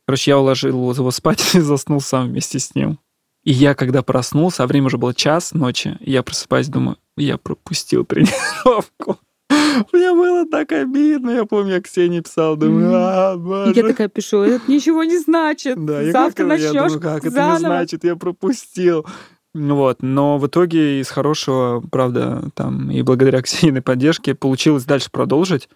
[0.08, 2.99] Короче, я уложил его спать и заснул сам вместе с ним.
[3.43, 8.03] И я, когда проснулся, а время уже было час ночи, я просыпаюсь, думаю, я пропустил
[8.03, 9.19] тренировку.
[9.93, 11.32] Мне было так обидно.
[11.32, 13.74] Я помню, я Ксении писал, думаю, а, боже.
[13.76, 15.84] я такая пишу, это ничего не значит.
[15.84, 17.60] Да, я Завтра я начнешь думаю, как это не заново.
[17.60, 19.06] значит, я пропустил.
[19.54, 25.67] Вот, но в итоге из хорошего, правда, там и благодаря Ксениной поддержке получилось дальше продолжить.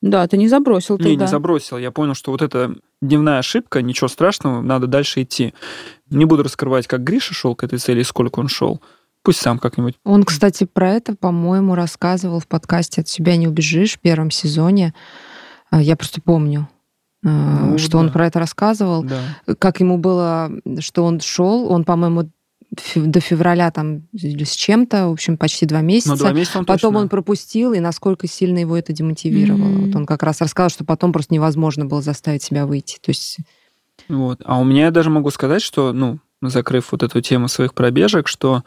[0.00, 1.24] Да, ты не забросил Не, тогда.
[1.24, 1.78] не забросил.
[1.78, 5.54] Я понял, что вот это дневная ошибка, ничего страшного, надо дальше идти.
[6.10, 8.82] Не буду раскрывать, как Гриша шел к этой цели и сколько он шел.
[9.24, 9.94] Пусть сам как-нибудь.
[10.04, 14.94] Он, кстати, про это, по-моему, рассказывал в подкасте «От себя не убежишь» в первом сезоне.
[15.70, 16.68] А, Я просто помню,
[17.24, 18.12] э, Ну, что он да.
[18.12, 19.02] про это рассказывал.
[19.02, 19.20] Да.
[19.58, 22.30] Как ему было, что он шел, он, по-моему,
[22.96, 26.10] до февраля там или с чем-то, в общем, почти два месяца.
[26.10, 27.00] Но два месяца он Потом точно.
[27.04, 29.64] он пропустил, и насколько сильно его это демотивировало.
[29.68, 29.86] Мгм.
[29.86, 32.98] Вот он как раз рассказал, что потом просто невозможно было заставить себя выйти.
[33.00, 33.38] То есть
[34.08, 34.42] Вот.
[34.44, 38.26] А у меня я даже могу сказать, что, ну, закрыв вот эту тему своих пробежек,
[38.28, 38.64] что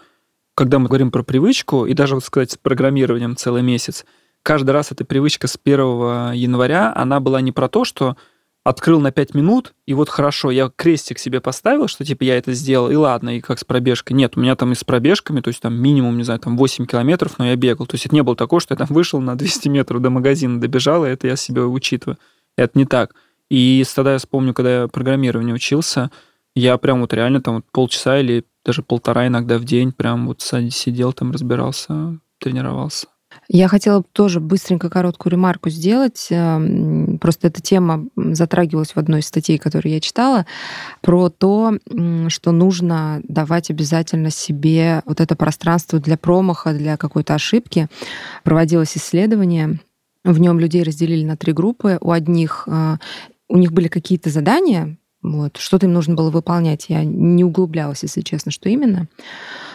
[0.57, 4.05] когда мы говорим про привычку, и даже, вот сказать, с программированием целый месяц,
[4.41, 8.17] каждый раз эта привычка с 1 января, она была не про то, что
[8.63, 12.53] открыл на 5 минут, и вот хорошо, я крестик себе поставил, что типа я это
[12.53, 14.13] сделал, и ладно, и как с пробежкой.
[14.13, 16.87] Нет, у меня там и с пробежками, то есть там минимум, не знаю, там 8
[16.87, 17.85] километров, но я бегал.
[17.85, 20.59] То есть это не было такого, что я там вышел на 200 метров до магазина,
[20.59, 22.17] добежал, и это я себе учитываю.
[22.57, 23.13] Это не так.
[23.51, 26.09] И тогда я вспомню, когда я программирование учился,
[26.55, 30.41] я прям вот реально там вот полчаса или даже полтора иногда в день прям вот
[30.41, 33.07] сидел там, разбирался, тренировался.
[33.47, 36.27] Я хотела тоже быстренько короткую ремарку сделать.
[36.31, 40.45] Эм, просто эта тема затрагивалась в одной из статей, которую я читала,
[41.01, 41.77] про то,
[42.27, 47.87] что нужно давать обязательно себе вот это пространство для промаха, для какой-то ошибки.
[48.43, 49.79] Проводилось исследование,
[50.25, 51.97] в нем людей разделили на три группы.
[52.01, 52.97] У одних э,
[53.47, 54.97] у них были какие-то задания,
[55.31, 56.85] вот, что-то им нужно было выполнять.
[56.89, 59.07] Я не углублялась, если честно, что именно.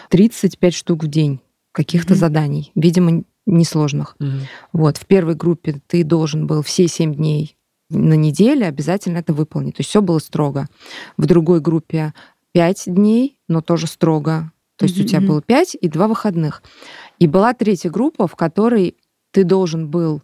[0.09, 1.39] 35 штук в день
[1.71, 2.17] каких-то mm-hmm.
[2.17, 2.71] заданий.
[2.75, 4.15] Видимо, несложных.
[4.19, 4.29] Угу.
[4.73, 7.57] Вот, в первой группе ты должен был все семь дней
[7.93, 9.75] на неделе обязательно это выполнить.
[9.75, 10.67] То есть все было строго.
[11.17, 12.13] В другой группе
[12.51, 14.51] пять дней, но тоже строго.
[14.77, 15.03] То есть mm-hmm.
[15.03, 16.63] у тебя было пять и два выходных.
[17.19, 18.97] И была третья группа, в которой
[19.31, 20.21] ты должен был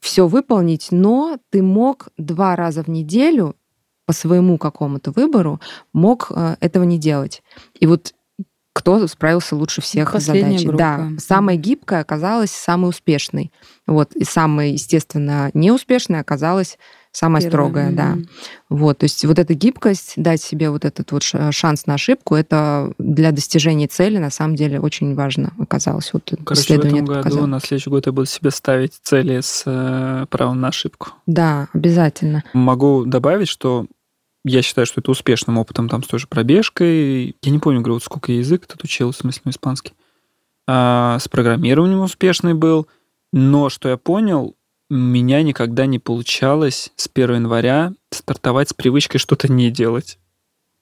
[0.00, 3.56] все выполнить, но ты мог два раза в неделю
[4.10, 5.60] по своему какому-то выбору
[5.92, 7.44] мог э, этого не делать.
[7.78, 8.12] И вот
[8.72, 10.64] кто справился лучше всех Последняя задач.
[10.64, 10.78] Группа.
[10.78, 13.52] Да, самая гибкая оказалась самой успешной.
[13.86, 16.76] Вот, и самая, естественно, неуспешная оказалась
[17.12, 17.50] самая Первая.
[17.50, 17.94] строгая, mm-hmm.
[17.94, 18.18] да.
[18.68, 22.92] Вот, то есть вот эта гибкость, дать себе вот этот вот шанс на ошибку, это
[22.98, 26.12] для достижения цели на самом деле очень важно оказалось.
[26.12, 30.26] Вот Короче, в этом году, на следующий год я буду себе ставить цели с э,
[30.30, 31.10] правом на ошибку.
[31.26, 32.44] Да, обязательно.
[32.54, 33.86] Могу добавить, что
[34.44, 37.36] я считаю, что это успешным опытом там с той же пробежкой.
[37.42, 39.92] Я не помню, говорю, вот сколько я язык тут учил, в смысле, ну, испанский.
[40.66, 42.86] А, с программированием успешный был.
[43.32, 44.56] Но что я понял,
[44.88, 50.18] у меня никогда не получалось с 1 января стартовать с привычкой что-то не делать.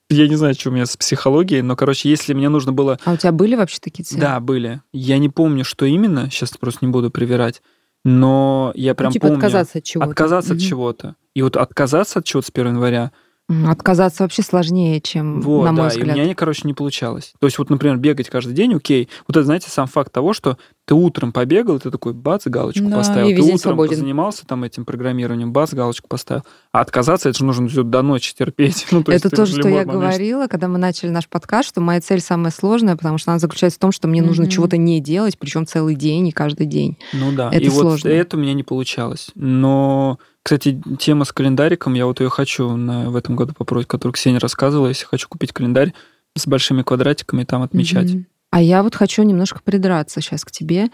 [0.09, 2.99] Я не знаю, что у меня с психологией, но, короче, если мне нужно было...
[3.05, 4.21] А у тебя были вообще такие цели?
[4.21, 4.81] Да, были.
[4.93, 7.61] Я не помню, что именно, сейчас просто не буду проверять,
[8.05, 9.39] но я прям ну, типа помню...
[9.39, 10.11] отказаться от чего-то.
[10.11, 10.57] Отказаться угу.
[10.57, 11.17] от чего-то.
[11.35, 13.13] И вот отказаться от чего-то с 1 января—
[13.67, 16.17] Отказаться вообще сложнее, чем, вот, на мой да, взгляд.
[16.17, 17.33] И у меня, короче, не получалось.
[17.41, 19.09] То есть вот, например, бегать каждый день, окей.
[19.27, 22.97] Вот это, знаете, сам факт того, что ты утром побегал, ты такой, бац, галочку да,
[22.97, 23.35] поставил.
[23.35, 23.91] ты утром свободен.
[23.93, 26.43] позанимался там этим программированием, бац, галочку поставил.
[26.73, 28.87] А отказаться, это же нужно до ночи терпеть.
[28.99, 29.93] Ну, то это то, что я момент...
[29.93, 33.79] говорила, когда мы начали наш подкаст, что моя цель самая сложная, потому что она заключается
[33.79, 34.27] в том, что мне mm-hmm.
[34.27, 36.99] нужно чего-то не делать, причем целый день и каждый день.
[37.13, 37.91] Ну да, это и сложно.
[37.91, 39.29] вот это у меня не получалось.
[39.35, 44.15] Но кстати, тема с календариком, я вот ее хочу на, в этом году попробовать, которую
[44.15, 44.89] Ксения рассказывала.
[44.89, 45.93] Если хочу купить календарь
[46.35, 48.15] с большими квадратиками, там отмечать.
[48.15, 48.25] Угу.
[48.53, 50.89] А я вот хочу немножко придраться сейчас к тебе.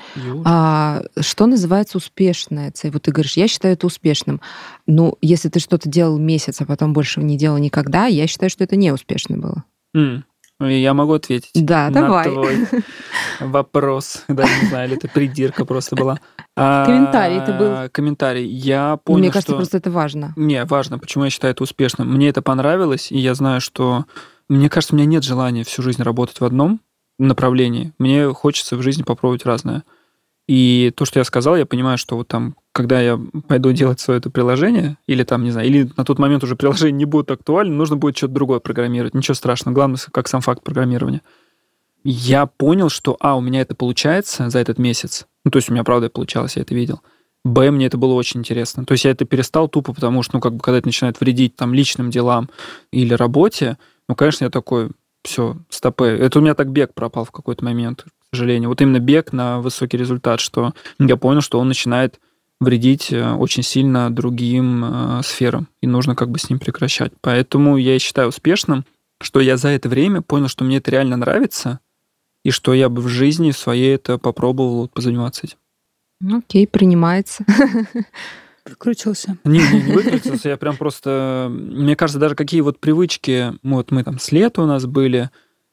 [0.44, 2.90] А, что называется успешная цель?
[2.90, 4.40] Вот ты говоришь, я считаю это успешным.
[4.88, 8.64] Ну, если ты что-то делал месяц, а потом больше не делал никогда, я считаю, что
[8.64, 9.62] это неуспешно было.
[9.96, 10.24] Mm.
[10.68, 11.50] Я могу ответить.
[11.54, 12.30] Да, на давай.
[12.30, 12.66] твой
[13.40, 14.24] вопрос.
[14.28, 16.18] Даже не знаю, или это придирка просто была.
[16.56, 17.90] А, комментарий это был.
[17.90, 18.46] Комментарий.
[18.46, 19.56] Я понял, Мне кажется, что...
[19.56, 20.32] просто это важно.
[20.36, 21.00] Не, важно.
[21.00, 22.14] Почему я считаю это успешным?
[22.14, 24.04] Мне это понравилось, и я знаю, что...
[24.48, 26.80] Мне кажется, у меня нет желания всю жизнь работать в одном
[27.18, 27.92] направлении.
[27.98, 29.82] Мне хочется в жизни попробовать разное.
[30.46, 34.18] И то, что я сказал, я понимаю, что вот там, когда я пойду делать свое
[34.18, 37.72] это приложение, или там, не знаю, или на тот момент уже приложение не будет актуально,
[37.74, 39.14] нужно будет что-то другое программировать.
[39.14, 39.74] Ничего страшного.
[39.74, 41.22] Главное, как сам факт программирования.
[42.02, 45.26] Я понял, что, а, у меня это получается за этот месяц.
[45.44, 47.00] Ну, то есть у меня, правда, получалось, я это видел.
[47.44, 48.84] Б, мне это было очень интересно.
[48.84, 51.54] То есть я это перестал тупо, потому что, ну, как бы, когда это начинает вредить
[51.54, 52.50] там личным делам
[52.90, 54.90] или работе, ну, конечно, я такой,
[55.22, 56.06] все, стопы.
[56.06, 58.68] Это у меня так бег пропал в какой-то момент сожалению.
[58.68, 62.18] Вот именно бег на высокий результат, что я понял, что он начинает
[62.64, 67.12] вредить э, очень сильно другим э, сферам, и нужно как бы с ним прекращать.
[67.20, 68.84] Поэтому я считаю успешным,
[69.20, 71.80] что я за это время понял, что мне это реально нравится,
[72.44, 76.38] и что я бы в жизни своей это попробовал вот, позаниматься этим.
[76.38, 77.44] Окей, принимается.
[78.66, 79.36] Выкрутился.
[79.44, 81.48] Не, не, не выкрутился, я прям просто...
[81.50, 85.30] Мне кажется, даже какие вот привычки, вот мы там с лета у нас были,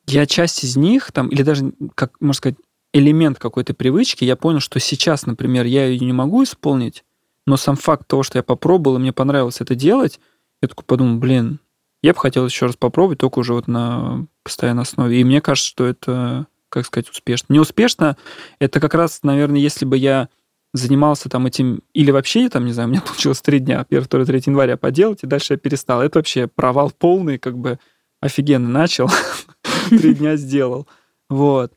[0.08, 2.58] я часть из них, там, или даже, как можно сказать,
[2.94, 7.04] элемент какой-то привычки, я понял, что сейчас, например, я ее не могу исполнить,
[7.46, 10.19] но сам факт того, что я попробовал, и мне понравилось это делать,
[10.62, 11.60] я такой подумал, блин,
[12.04, 15.19] я бы хотел еще раз попробовать, только уже вот на постоянной основе.
[15.19, 17.54] И мне кажется, что это, как сказать, успешно.
[17.54, 18.17] Неуспешно,
[18.60, 20.29] это как раз, наверное, если бы я
[20.73, 24.25] занимался там этим, или вообще, там, не знаю, у меня получилось три дня, 1, 2,
[24.25, 26.02] 3 января поделать, и дальше я перестал.
[26.02, 27.79] Это вообще провал полный, как бы
[28.19, 29.10] офигенно начал,
[29.89, 30.87] три дня сделал.
[31.29, 31.73] Вот.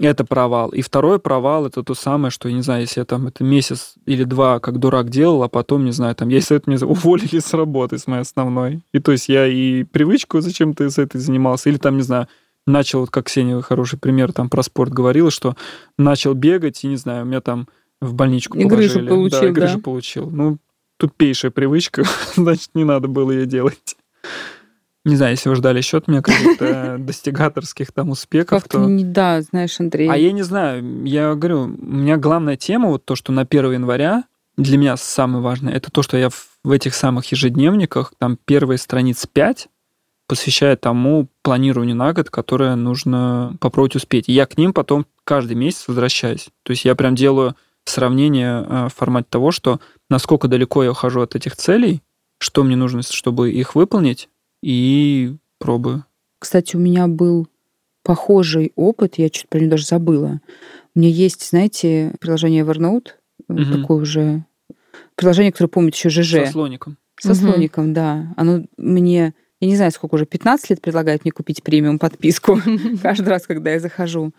[0.00, 0.68] Это провал.
[0.70, 3.94] И второй провал это то самое, что, я не знаю, если я там это месяц
[4.06, 7.52] или два как дурак делал, а потом, не знаю, там, если это меня уволили с
[7.52, 8.80] работы, с моей основной.
[8.92, 12.28] И то есть я и привычку зачем-то с этой занимался, или там, не знаю,
[12.66, 15.56] начал, вот как Ксения хороший пример там про спорт говорила, что
[15.96, 17.66] начал бегать, и, не знаю, у меня там
[18.00, 19.04] в больничку и положили.
[19.04, 19.48] грыжу получил, да.
[19.48, 19.82] И грыжу да.
[19.82, 20.30] получил.
[20.30, 20.58] Ну,
[20.98, 22.04] тупейшая привычка,
[22.36, 23.96] значит, не надо было ее делать.
[25.08, 28.78] Не знаю, если вы ждали от меня каких-то достигаторских там успехов, как то...
[28.78, 30.08] Не, да, знаешь, Андрей.
[30.08, 33.72] А я не знаю, я говорю, у меня главная тема, вот то, что на 1
[33.72, 34.24] января,
[34.58, 39.26] для меня самое важное, это то, что я в этих самых ежедневниках, там первые страниц
[39.26, 39.68] 5,
[40.26, 44.28] посвящаю тому планированию на год, которое нужно попробовать успеть.
[44.28, 46.50] И я к ним потом каждый месяц возвращаюсь.
[46.64, 47.56] То есть я прям делаю
[47.86, 49.80] сравнение э, в формате того, что
[50.10, 52.02] насколько далеко я ухожу от этих целей,
[52.38, 54.28] что мне нужно, чтобы их выполнить,
[54.62, 56.04] и пробую.
[56.38, 57.48] Кстати, у меня был
[58.02, 60.40] похожий опыт, я чуть про него даже забыла.
[60.94, 63.08] У меня есть, знаете, приложение Evernote,
[63.48, 63.64] угу.
[63.64, 64.44] такое уже
[65.14, 66.46] приложение, которое помнит еще ЖЖ.
[66.46, 66.96] Со слоником.
[67.20, 67.36] Со угу.
[67.36, 68.32] слоником, да.
[68.36, 72.60] Оно мне я не знаю, сколько уже, 15 лет предлагают мне купить премиум подписку
[73.02, 74.32] каждый раз, когда я захожу.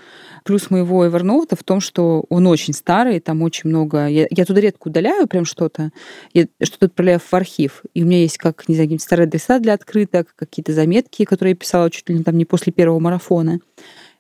[0.46, 4.08] Плюс моего Evernote в том, что он очень старый, там очень много...
[4.08, 5.92] Я, я туда редко удаляю прям что-то,
[6.34, 9.60] я что-то отправляю в архив, и у меня есть как, не знаю, какие-то старые адреса
[9.60, 13.60] для открыток, какие-то заметки, которые я писала чуть ли не там не после первого марафона.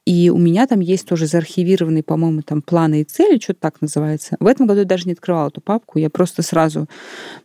[0.09, 4.37] И у меня там есть тоже заархивированные, по-моему, там планы и цели, что-то так называется.
[4.39, 6.89] В этом году я даже не открывала эту папку, я просто сразу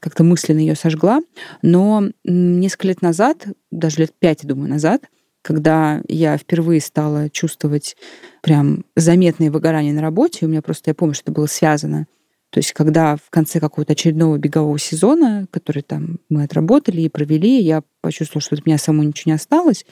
[0.01, 1.21] как-то мысленно ее сожгла.
[1.61, 5.03] Но несколько лет назад, даже лет пять, думаю, назад,
[5.43, 7.99] когда я впервые стала чувствовать
[8.41, 12.07] прям заметные выгорания на работе, у меня просто, я помню, что это было связано
[12.55, 17.61] то есть, когда в конце какого-то очередного бегового сезона, который там мы отработали и провели,
[17.61, 19.85] я почувствовала, что от меня самой ничего не осталось,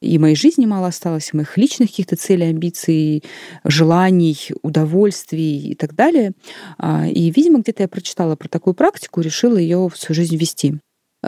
[0.00, 3.24] и моей жизни мало осталось, и моих личных каких-то целей, амбиций,
[3.64, 6.32] желаний, удовольствий и так далее.
[6.78, 10.78] А, и, видимо, где-то я прочитала про такую практику, решила ее в свою жизнь ввести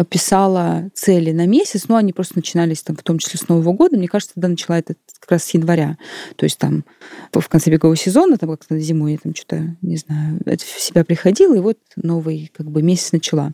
[0.08, 3.96] писала цели на месяц, но они просто начинались там в том числе с Нового года.
[3.96, 5.98] Мне кажется, тогда начала это как раз с января.
[6.36, 6.84] То есть там
[7.32, 11.54] в конце бегового сезона, там как-то зимой я там что-то, не знаю, в себя приходила,
[11.56, 13.52] и вот новый как бы месяц начала.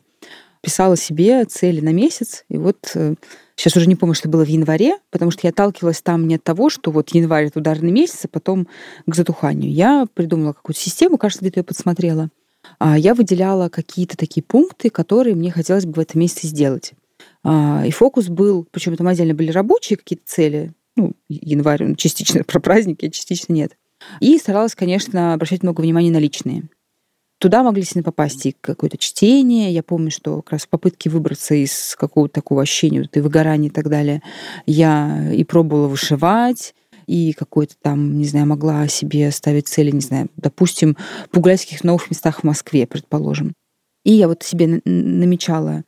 [0.61, 3.15] Писала себе цели на месяц, и вот э,
[3.57, 6.45] Сейчас уже не помню, что было в январе, потому что я отталкивалась там не от
[6.45, 8.69] того, что вот январь— это ударный месяц, а потом
[9.07, 9.73] к затуханию.
[9.73, 12.29] Я придумала какую-то систему, кажется, где-то ее подсмотрела.
[12.79, 16.93] А я выделяла какие-то такие пункты, которые мне хотелось бы в этом месяце сделать.
[17.43, 22.61] А, и фокус был, причем там отдельно были рабочие какие-то цели, ну, январь, частично про
[22.61, 23.77] праздники, частично нет.
[24.21, 26.65] И старалась, конечно, обращать много внимания на личные.
[27.47, 29.71] Туда могли сильно попасть и какое-то чтение.
[29.71, 33.69] Я помню, что как раз в попытке выбраться из какого-то такого ощущения, вот, и выгорания
[33.69, 34.21] и так далее,
[34.67, 36.75] я и пробовала вышивать,
[37.07, 40.97] и какой-то там, не знаю, могла себе ставить цели, не знаю, допустим,
[41.31, 43.55] погулять в каких-то новых местах в Москве, предположим.
[44.03, 45.85] И я вот себе намечала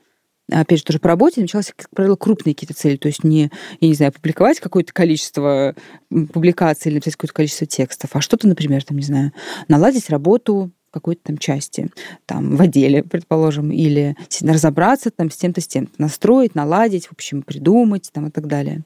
[0.49, 2.97] опять же, тоже по работе, намечалась, как правило, крупные какие-то цели.
[2.97, 3.51] То есть не,
[3.81, 5.75] я не знаю, публиковать какое-то количество
[6.09, 9.33] публикаций или написать какое-то количество текстов, а что-то, например, там, не знаю,
[9.67, 11.91] наладить работу какой-то там части,
[12.27, 17.43] там, в отделе, предположим, или разобраться там с тем-то, с тем-то, настроить, наладить, в общем,
[17.43, 18.83] придумать там и так далее.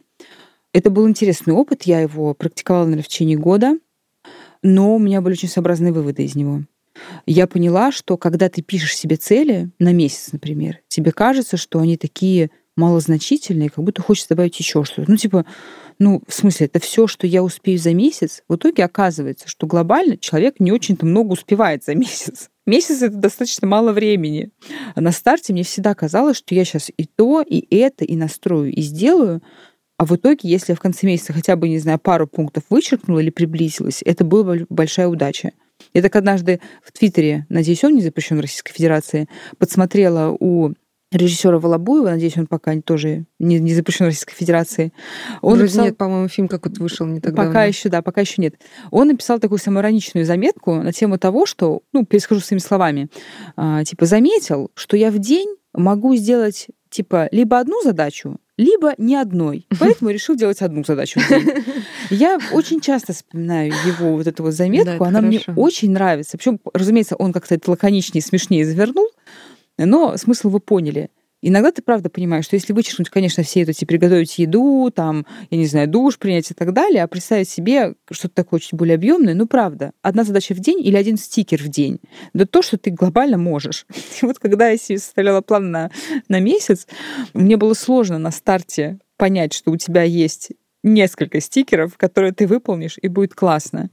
[0.72, 3.78] Это был интересный опыт, я его практиковала, наверное, в течение года,
[4.62, 6.62] но у меня были очень сообразные выводы из него.
[7.26, 11.96] Я поняла, что когда ты пишешь себе цели на месяц, например, тебе кажется, что они
[11.96, 15.10] такие малозначительные, как будто хочется добавить еще что-то.
[15.10, 15.44] Ну, типа,
[15.98, 18.42] ну, в смысле, это все, что я успею за месяц.
[18.48, 22.48] В итоге оказывается, что глобально человек не очень-то много успевает за месяц.
[22.66, 24.50] Месяц— это достаточно мало времени.
[24.94, 28.72] А на старте мне всегда казалось, что я сейчас и то, и это, и настрою,
[28.72, 29.42] и сделаю,
[30.02, 33.20] а в итоге, если я в конце месяца хотя бы, не знаю, пару пунктов вычеркнула
[33.20, 35.52] или приблизилась, это была большая удача.
[35.94, 40.72] Я так однажды в Твиттере, надеюсь, он не запрещен в Российской Федерации, подсмотрела у
[41.12, 44.92] режиссера Волобуева, надеюсь, он пока тоже не, не запрещен в Российской Федерации.
[45.40, 45.84] Он Вроде написал...
[45.84, 47.64] нет, по-моему, фильм какой-то вышел не так Пока давно.
[47.64, 48.54] еще, да, пока еще нет.
[48.90, 53.08] Он написал такую самоироничную заметку на тему того, что, ну, перескажу своими словами,
[53.56, 59.14] а, типа, заметил, что я в день могу сделать, типа, либо одну задачу, либо ни
[59.14, 59.66] одной.
[59.80, 61.20] Поэтому решил делать одну задачу.
[62.10, 65.04] Я очень часто вспоминаю его вот эту вот заметку.
[65.04, 65.26] Да, Она хорошо.
[65.26, 66.36] мне очень нравится.
[66.36, 69.08] Причем, разумеется, он как-то это лаконичнее, смешнее завернул,
[69.86, 71.10] но смысл вы поняли.
[71.44, 75.66] Иногда ты правда понимаешь, что если вычеркнуть, конечно, все эти, приготовить еду, там, я не
[75.66, 79.48] знаю, душ принять и так далее, а представить себе что-то такое очень более объемное, ну,
[79.48, 81.98] правда, одна задача в день или один стикер в день.
[82.32, 83.86] Да то, что ты глобально можешь.
[84.22, 85.90] И вот когда я себе составляла план на,
[86.28, 86.86] на месяц,
[87.34, 90.52] мне было сложно на старте понять, что у тебя есть
[90.84, 93.90] несколько стикеров, которые ты выполнишь, и будет классно.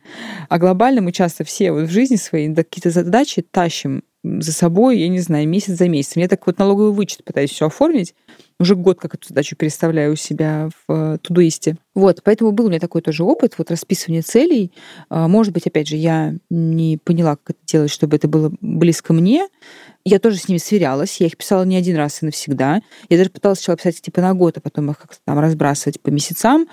[0.49, 5.07] А глобально мы часто все вот в жизни своей какие-то задачи тащим за собой, я
[5.07, 6.21] не знаю, месяц за месяцем.
[6.21, 8.15] Я так вот налоговый вычет пытаюсь все оформить.
[8.59, 11.77] Уже год как эту задачу переставляю у себя в э, Тудуисте.
[11.95, 14.73] Вот, поэтому был у меня такой тоже опыт, вот расписывание целей.
[15.09, 19.13] А, может быть, опять же, я не поняла, как это делать, чтобы это было близко
[19.13, 19.47] мне.
[20.03, 22.81] Я тоже с ними сверялась, я их писала не один раз и навсегда.
[23.07, 26.09] Я даже пыталась сначала писать типа на год, а потом их как-то там разбрасывать по
[26.09, 26.67] месяцам,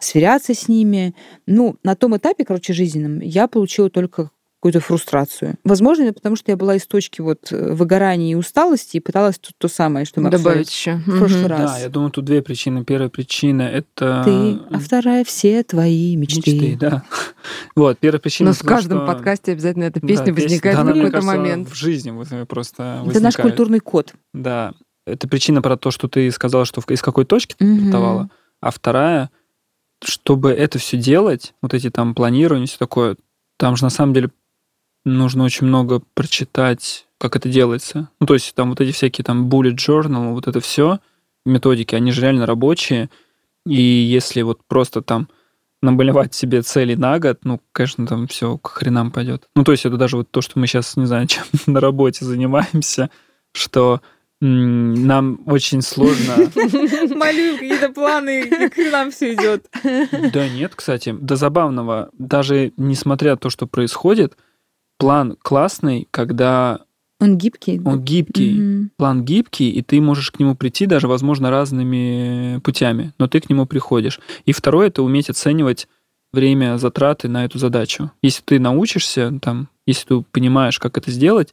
[0.00, 1.14] сверяться с ними.
[1.46, 4.30] Ну, на том этапе, короче, жизненном, я получила только
[4.62, 5.56] какую-то фрустрацию.
[5.64, 9.36] Возможно, это потому что я была из точки вот э, выгорания и усталости и пыталась
[9.40, 11.72] тут то самое, что мы добавить еще в прошлый раз.
[11.72, 12.84] Да, я думаю, тут две причины.
[12.84, 16.52] Первая причина это ты, а вторая все твои мечты.
[16.52, 17.02] Мечты, да.
[17.74, 18.50] Вот первая причина.
[18.50, 19.06] Но в каждом что...
[19.08, 21.68] подкасте обязательно эта песня да, возникает песня, в какой-то кажется, момент.
[21.68, 22.82] В жизни вот просто.
[22.82, 23.22] Это возникает.
[23.24, 24.14] наш культурный код.
[24.32, 24.74] Да,
[25.08, 29.30] это причина про то, что ты сказала, что из какой точки ты стартовала, а вторая,
[30.04, 33.16] чтобы это все делать, вот эти там планирования, все такое,
[33.56, 34.30] там же на самом деле
[35.04, 38.08] нужно очень много прочитать, как это делается.
[38.20, 41.00] Ну, то есть там вот эти всякие там bullet journal, вот это все
[41.44, 43.10] методики, они же реально рабочие.
[43.66, 45.28] И если вот просто там
[45.82, 49.48] намалевать себе цели на год, ну, конечно, там все к хренам пойдет.
[49.56, 52.24] Ну, то есть это даже вот то, что мы сейчас, не знаю, чем на работе
[52.24, 53.10] занимаемся,
[53.52, 54.00] что
[54.40, 56.34] нам очень сложно...
[57.14, 59.66] Молю, какие-то планы, как нам все идет.
[60.32, 64.36] Да нет, кстати, до забавного, даже несмотря на то, что происходит,
[65.02, 66.78] план классный, когда
[67.18, 67.80] он гибкий.
[67.84, 68.56] Он гибкий.
[68.56, 68.88] Mm-hmm.
[68.96, 73.50] План гибкий, и ты можешь к нему прийти даже, возможно, разными путями, но ты к
[73.50, 74.20] нему приходишь.
[74.44, 75.88] И второе это уметь оценивать
[76.32, 78.12] время затраты на эту задачу.
[78.22, 81.52] Если ты научишься, там, если ты понимаешь, как это сделать,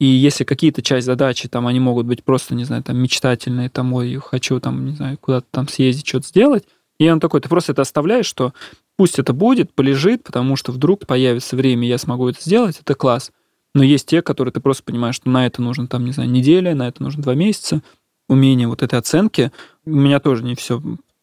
[0.00, 3.92] и если какие-то часть задачи, там, они могут быть просто, не знаю, там, мечтательные, там,
[3.92, 6.64] ой, хочу, там, не знаю, куда-то там съездить, что-то сделать,
[6.98, 8.52] и он такой, ты просто это оставляешь, что
[9.00, 13.32] Пусть это будет, полежит, потому что вдруг появится время, я смогу это сделать, это класс.
[13.74, 16.74] Но есть те, которые ты просто понимаешь, что на это нужно, там, не знаю, неделя,
[16.74, 17.82] на это нужно два месяца.
[18.28, 19.52] Умение вот этой оценки.
[19.86, 20.82] У меня тоже не все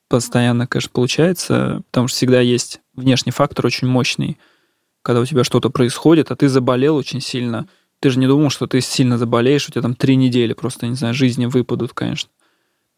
[0.09, 4.39] постоянно, конечно, получается, потому что всегда есть внешний фактор очень мощный.
[5.03, 7.67] Когда у тебя что-то происходит, а ты заболел очень сильно,
[7.99, 10.95] ты же не думал, что ты сильно заболеешь, у тебя там три недели просто, не
[10.95, 12.32] знаю, жизни выпадут, конечно.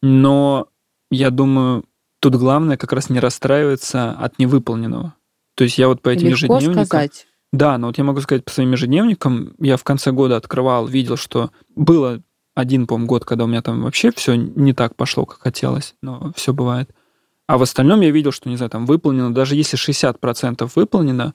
[0.00, 0.68] Но
[1.10, 1.84] я думаю,
[2.20, 5.14] Тут главное как раз не расстраиваться от невыполненного.
[5.54, 6.86] То есть я вот по этим Легко ежедневникам...
[6.86, 7.26] сказать.
[7.52, 11.16] Да, но вот я могу сказать по своим ежедневникам, я в конце года открывал, видел,
[11.16, 12.22] что было
[12.54, 16.32] один, по год, когда у меня там вообще все не так пошло, как хотелось, но
[16.36, 16.90] все бывает.
[17.46, 21.34] А в остальном я видел, что, не знаю, там выполнено, даже если 60% выполнено,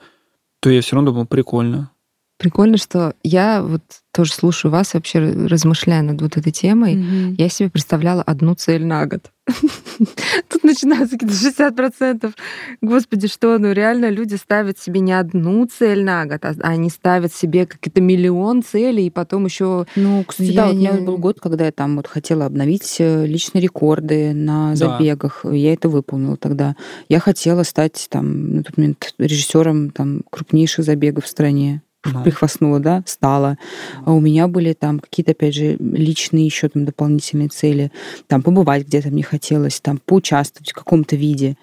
[0.61, 1.91] то я все равно думал, прикольно.
[2.37, 3.81] Прикольно, что я вот
[4.13, 6.95] тоже слушаю вас вообще размышляя над вот этой темой.
[6.95, 7.35] Mm-hmm.
[7.37, 9.31] Я себе представляла одну цель на год.
[10.49, 12.33] Тут начинаются какие-то 60%.
[12.81, 17.33] Господи, что, ну реально люди ставят себе не одну цель на год, а они ставят
[17.33, 19.85] себе какие-то миллион целей, и потом еще.
[19.95, 20.89] Ну, кстати, я да, не...
[20.89, 25.41] у меня был год, когда я там вот хотела обновить э, личные рекорды на забегах.
[25.43, 25.53] Да.
[25.53, 26.75] Я это выполнила тогда.
[27.07, 31.81] Я хотела стать там на тот момент режиссером там крупнейших забегов в стране
[32.13, 32.23] ну.
[32.23, 33.57] прихвастнула, да, стала.
[34.05, 37.91] А у меня были там какие-то, опять же, личные еще там дополнительные цели.
[38.27, 41.57] Там побывать где-то мне хотелось, там поучаствовать в каком-то виде.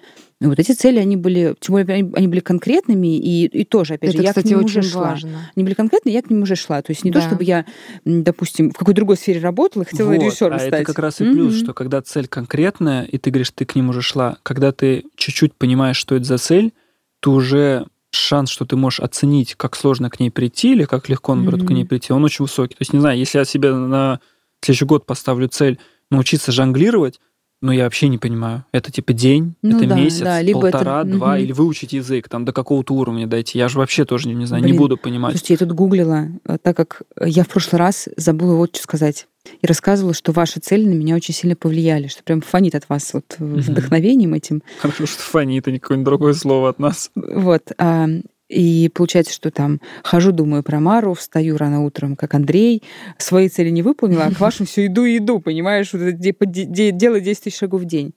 [0.47, 4.17] Вот эти цели, они были, тем более, они, были конкретными, и, и тоже, опять Это,
[4.17, 5.01] же, я кстати, к ним очень уже шла.
[5.03, 5.49] важно.
[5.55, 6.81] Они были конкретные, я к ним уже шла.
[6.81, 7.21] То есть не да.
[7.21, 7.65] то, чтобы я,
[8.03, 10.73] допустим, в какой другой сфере работала и хотела вот, режиссером а стать.
[10.73, 11.63] это как раз и плюс, mm-hmm.
[11.63, 15.53] что когда цель конкретная, и ты говоришь, ты к ним уже шла, когда ты чуть-чуть
[15.53, 16.73] понимаешь, что это за цель,
[17.21, 17.85] ты уже
[18.15, 21.67] шанс, что ты можешь оценить, как сложно к ней прийти или как легко, наоборот, mm-hmm.
[21.67, 22.75] к ней прийти, он очень высокий.
[22.75, 24.19] То есть, не знаю, если я себе на
[24.61, 27.19] следующий год поставлю цель научиться жонглировать,
[27.61, 28.65] ну, я вообще не понимаю.
[28.73, 31.09] Это типа день, ну, это да, месяц, да, либо полтора, это...
[31.09, 31.41] два, угу.
[31.41, 33.57] или выучить язык, там, до какого-то уровня дойти.
[33.57, 35.31] Я же вообще тоже, не знаю, Блин, не буду понимать.
[35.31, 39.27] Слушайте, я тут гуглила, э, так как я в прошлый раз забыла вот что сказать.
[39.61, 43.13] И рассказывала, что ваши цели на меня очень сильно повлияли, что прям фонит от вас
[43.13, 43.57] вот угу.
[43.57, 44.63] вдохновением этим.
[44.79, 47.11] Хорошо, что фонит, а не какое-нибудь другое слово от нас.
[47.15, 47.71] Вот.
[47.77, 48.07] А,
[48.49, 52.83] и получается, что там хожу, думаю про Мару, встаю рано утром, как Андрей,
[53.17, 57.19] свои цели не выполнила, а к вашим все иду и иду, понимаешь, вот это дело
[57.19, 58.13] 10 тысяч шагов в день.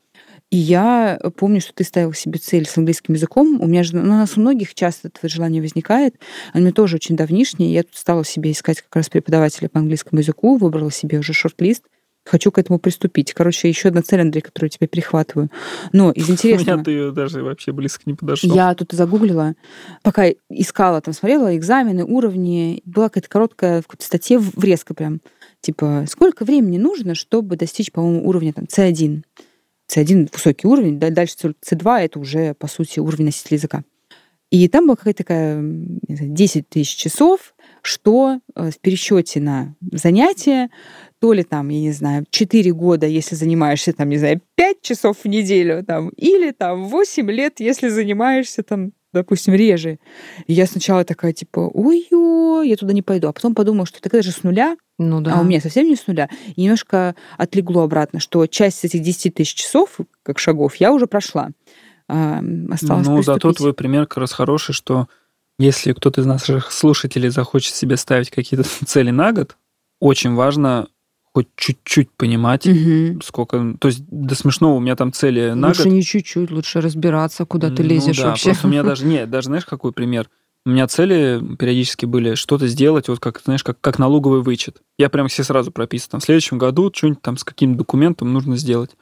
[0.50, 3.60] И я помню, что ты ставил себе цель с английским языком.
[3.60, 6.14] У меня же, ну, у нас у многих часто это желание возникает.
[6.52, 7.72] Оно мне тоже очень давнишнее.
[7.72, 11.82] Я тут стала себе искать как раз преподавателя по английскому языку, выбрала себе уже шорт-лист
[12.26, 13.32] хочу к этому приступить.
[13.32, 15.50] Короче, еще одна цель, Андрей, которую я тебе перехватываю.
[15.92, 16.74] Но из интересного...
[16.84, 18.54] У меня ты даже вообще близко не подошел.
[18.54, 19.54] Я тут загуглила,
[20.02, 22.82] пока искала, там смотрела экзамены, уровни.
[22.84, 25.20] Была какая-то короткая в какой-то статье врезка прям.
[25.60, 29.22] Типа, сколько времени нужно, чтобы достичь, по-моему, уровня там C1?
[29.92, 33.84] C1 высокий уровень, дальше C2 это уже, по сути, уровень носителя языка.
[34.50, 40.70] И там была какая-то такая 10 тысяч часов, что э, в пересчете на занятия,
[41.18, 45.18] то ли там, я не знаю, 4 года, если занимаешься там, не знаю, 5 часов
[45.24, 49.98] в неделю, там, или там 8 лет, если занимаешься там допустим, реже.
[50.46, 53.28] И я сначала такая, типа, ой-ой, я туда не пойду.
[53.28, 55.34] А потом подумала, что это же с нуля, ну, да.
[55.34, 56.28] а у меня совсем не с нуля.
[56.54, 61.50] И немножко отлегло обратно, что часть этих 10 тысяч часов, как шагов, я уже прошла.
[62.08, 62.40] А,
[62.70, 65.08] осталось Ну, зато твой пример как раз хороший, что
[65.58, 69.56] если кто-то из наших слушателей захочет себе ставить какие-то цели на год,
[70.00, 70.88] очень важно
[71.36, 73.20] хоть чуть-чуть понимать, угу.
[73.22, 73.74] сколько...
[73.78, 75.92] То есть до смешного у меня там цели на лучше год.
[75.92, 78.44] не чуть-чуть, лучше разбираться, куда ты лезешь ну, да, вообще.
[78.52, 79.04] Просто у меня даже...
[79.04, 80.30] Нет, даже знаешь, какой пример?
[80.64, 84.80] У меня цели периодически были что-то сделать, вот как, знаешь, как, как налоговый вычет.
[84.96, 86.12] Я прям все сразу прописываю.
[86.12, 88.92] Там, в следующем году что-нибудь там с каким-то документом нужно сделать.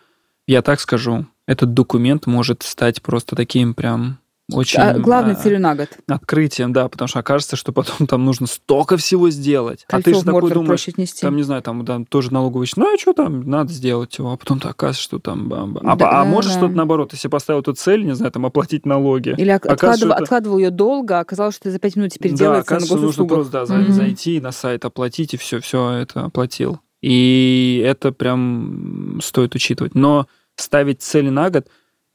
[0.49, 4.19] Я так скажу, этот документ может стать просто таким прям
[4.53, 4.79] очень...
[4.79, 5.89] А, главной а, целью на год.
[6.07, 9.85] Открытием, да, потому что окажется, что потом там нужно столько всего сделать.
[9.87, 10.87] Кольцо а ты же такой думаешь,
[11.21, 14.37] там, не знаю, там, там тоже налоговый ну а что там, надо сделать его, а
[14.37, 15.49] потом то оказывается, что там...
[15.49, 15.89] Бам, бам.
[15.89, 16.59] А, да, а можешь да.
[16.59, 19.35] что-то наоборот, если поставил эту цель, не знаю, там, оплатить налоги.
[19.39, 20.23] Или откладывал, это...
[20.23, 23.25] откладывал ее долго, а оказалось, что ты за пять минут теперь да, делается на нужно
[23.25, 23.93] просто да, mm-hmm.
[23.93, 26.81] зайти на сайт, оплатить, и все, все это оплатил.
[27.01, 29.95] И это прям стоит учитывать.
[29.95, 30.27] Но
[30.57, 31.69] ставить цели на год,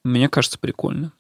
[0.04, 1.14] мне кажется, прикольно.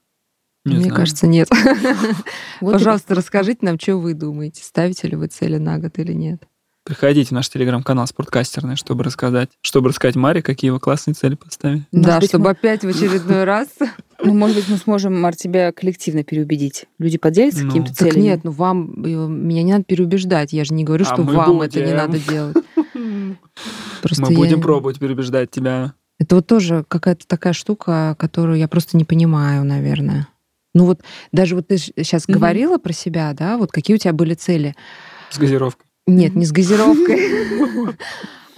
[0.66, 0.96] Не Мне знаю.
[0.96, 1.50] кажется, нет.
[2.62, 3.16] Вот Пожалуйста, это...
[3.16, 6.44] расскажите нам, что вы думаете, ставите ли вы цели на год или нет.
[6.84, 11.86] Приходите в наш телеграм-канал «Спорткастерный», чтобы рассказать, чтобы рассказать Маре, какие вы классные цели поставили.
[11.92, 12.50] Да, чтобы мы...
[12.52, 13.68] опять в очередной раз...
[14.22, 16.88] Ну, может быть, мы сможем, Мар, тебя коллективно переубедить.
[16.98, 18.22] Люди поделятся ну, какими-то целями?
[18.22, 19.02] нет, ну вам...
[19.02, 20.52] Э, меня не надо переубеждать.
[20.52, 22.58] Я же не говорю, а что вам это не надо делать.
[22.76, 25.94] мы будем пробовать переубеждать тебя.
[26.18, 30.28] Это вот тоже какая-то такая штука, которую я просто не понимаю, наверное.
[30.74, 31.02] Ну вот
[31.32, 32.34] даже вот ты сейчас mm-hmm.
[32.34, 34.76] говорила про себя, да, вот какие у тебя были цели?
[35.30, 35.88] С газировкой.
[36.08, 37.98] Нет, не с газировкой.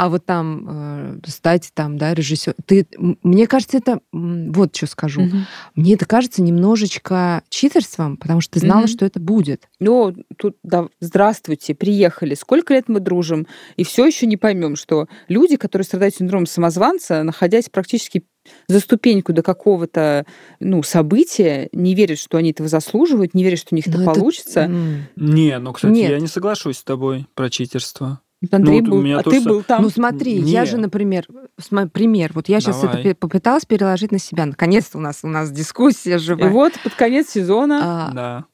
[0.01, 2.55] а вот там э, стать там, да, режиссер.
[2.65, 2.87] Ты,
[3.21, 5.21] мне кажется, это вот что скажу.
[5.21, 5.37] Угу.
[5.75, 8.87] Мне это кажется немножечко читерством, потому что ты знала, угу.
[8.87, 9.69] что это будет.
[9.79, 12.33] Ну, тут да, здравствуйте, приехали.
[12.33, 13.45] Сколько лет мы дружим,
[13.75, 18.23] и все еще не поймем, что люди, которые страдают синдромом самозванца, находясь практически
[18.67, 20.25] за ступеньку до какого-то
[20.59, 24.01] ну, события, не верят, что они этого заслуживают, не верят, что у них Но это,
[24.01, 24.65] это получится.
[25.15, 26.09] Не, ну, кстати, Нет.
[26.09, 28.19] я не соглашусь с тобой про читерство.
[28.49, 29.83] Андрей ну, был, а ты был там.
[29.83, 30.47] Ну смотри, Нет.
[30.47, 31.27] я же, например,
[31.93, 33.01] пример, вот я сейчас Давай.
[33.01, 34.45] это попыталась переложить на себя.
[34.45, 36.49] Наконец-то у нас у нас дискуссия живая.
[36.49, 37.79] И вот под конец сезона.
[37.83, 38.45] А, да.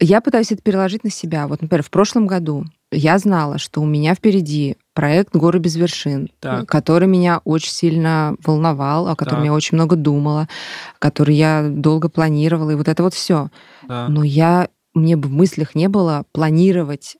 [0.00, 1.46] Я пытаюсь это переложить на себя.
[1.46, 6.30] Вот, например, в прошлом году я знала, что у меня впереди проект «Горы без вершин»,
[6.40, 6.68] так.
[6.68, 9.46] который меня очень сильно волновал, о котором так.
[9.46, 10.48] я очень много думала,
[10.98, 13.50] который я долго планировала, и вот это вот все.
[13.88, 14.08] Да.
[14.08, 17.16] Но я мне бы в мыслях не было планировать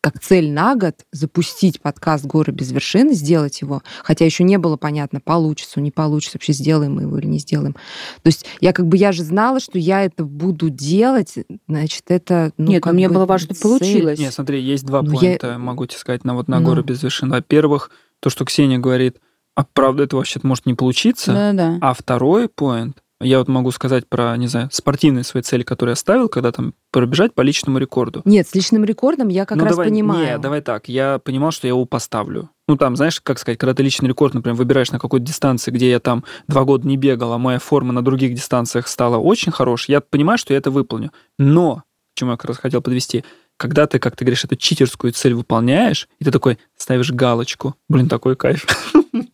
[0.00, 4.76] как цель на год запустить подкаст «Горы без вершин», сделать его, хотя еще не было
[4.76, 7.74] понятно, получится, не получится, вообще сделаем мы его или не сделаем.
[7.74, 11.34] То есть я как бы, я же знала, что я это буду делать,
[11.68, 12.52] значит, это...
[12.56, 14.18] Ну, Нет, мне было важно, что получилось.
[14.18, 15.58] Нет, смотри, есть два но поинта, я...
[15.58, 17.30] могу тебе сказать, на вот на «Горы без вершин».
[17.30, 17.90] Во-первых,
[18.20, 19.18] то, что Ксения говорит,
[19.54, 21.78] а правда это вообще может не получиться, да, да.
[21.80, 25.96] а второй поинт, я вот могу сказать про, не знаю, спортивные свои цели, которые я
[25.96, 28.22] ставил, когда там пробежать по личному рекорду.
[28.24, 30.26] Нет, с личным рекордом я как ну, раз давай, понимаю.
[30.26, 30.88] Нет, давай так.
[30.88, 32.50] Я понимал, что я его поставлю.
[32.66, 35.90] Ну, там, знаешь, как сказать, когда ты личный рекорд, например, выбираешь на какой-то дистанции, где
[35.90, 39.92] я там два года не бегал, а моя форма на других дистанциях стала очень хорошей,
[39.92, 41.12] я понимаю, что я это выполню.
[41.38, 41.82] Но,
[42.14, 43.24] к чему я как раз хотел подвести,
[43.56, 47.74] когда ты, как ты говоришь, эту читерскую цель выполняешь, и ты такой ставишь галочку.
[47.90, 48.66] Блин, такой кайф.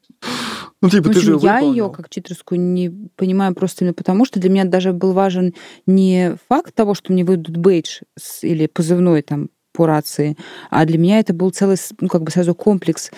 [0.86, 4.50] Ну, типа, ты же я ее как читерскую не понимаю просто именно потому, что для
[4.50, 5.54] меня даже был важен
[5.86, 8.02] не факт того, что мне выйдут бейдж
[8.42, 10.36] или позывной там по рации,
[10.70, 13.10] а для меня это был целый, ну, как бы сразу комплекс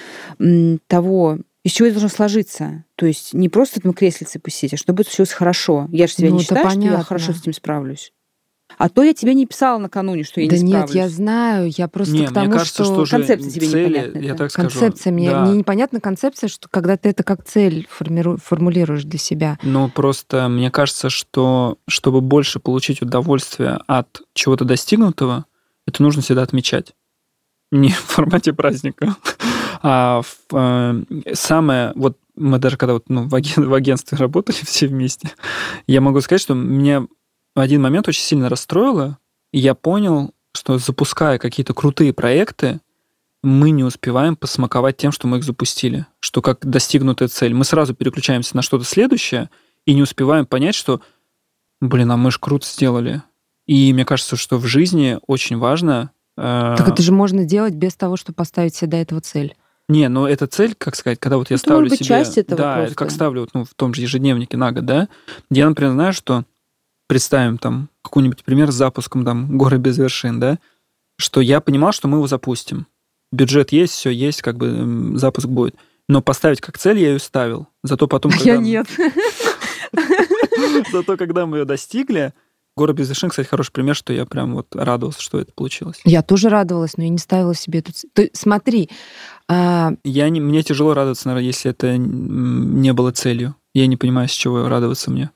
[0.88, 2.84] того, из чего это должно сложиться.
[2.96, 5.88] То есть не просто там креслице посидеть, а чтобы это случилось хорошо.
[5.92, 6.88] Я же себя ну, не считаю, понятно.
[6.88, 8.12] что я хорошо с этим справлюсь.
[8.78, 10.92] А то я тебе не писала накануне, что я да не справлюсь.
[10.92, 13.04] Да нет, я знаю, я просто не, к тому, мне кажется, что...
[13.04, 14.18] что концепция тебе цели, непонятна.
[14.18, 14.68] Я так скажу.
[14.70, 15.44] Концепция мне, да.
[15.44, 19.58] мне непонятна концепция, что когда ты это как цель формиру, формулируешь для себя.
[19.62, 25.46] Ну, просто мне кажется, что чтобы больше получить удовольствие от чего-то достигнутого,
[25.86, 26.94] это нужно всегда отмечать.
[27.72, 29.16] Не в формате праздника,
[29.82, 31.02] а в, э,
[31.34, 31.92] самое...
[31.96, 35.30] Вот мы даже когда вот, ну, в, аген, в агентстве работали все вместе,
[35.88, 37.06] я могу сказать, что мне
[37.62, 39.18] один момент очень сильно расстроило,
[39.52, 42.80] и я понял, что запуская какие-то крутые проекты,
[43.42, 47.54] мы не успеваем посмаковать тем, что мы их запустили, что как достигнутая цель.
[47.54, 49.50] Мы сразу переключаемся на что-то следующее
[49.86, 51.00] и не успеваем понять, что,
[51.80, 53.22] блин, а мы же круто сделали.
[53.66, 56.10] И мне кажется, что в жизни очень важно...
[56.36, 56.74] Э...
[56.76, 59.54] Так это же можно делать без того, чтобы поставить себе до этого цель.
[59.88, 62.08] Не, но эта цель, как сказать, когда вот я ну, ставлю может быть, себе...
[62.08, 62.94] часть этого да, просто.
[62.94, 65.08] как ставлю ну, в том же ежедневнике на год, да,
[65.50, 66.44] я, например, знаю, что
[67.08, 70.58] представим там какой-нибудь пример с запуском там горы без вершин, да,
[71.18, 72.86] что я понимал, что мы его запустим.
[73.32, 75.74] Бюджет есть, все есть, как бы запуск будет.
[76.08, 77.66] Но поставить как цель я ее ставил.
[77.82, 78.30] Зато потом...
[78.30, 78.52] Когда...
[78.52, 78.86] Я нет.
[80.92, 82.32] Зато когда мы ее достигли,
[82.78, 86.00] Гора без вершин, кстати, хороший пример, что я прям вот радовался, что это получилось.
[86.04, 87.92] Я тоже радовалась, но я не ставила себе эту...
[88.12, 88.88] Ты, смотри.
[89.48, 89.94] А...
[90.04, 93.56] Я не, мне тяжело радоваться, наверное, если это не было целью.
[93.74, 95.30] Я не понимаю, с чего радоваться мне.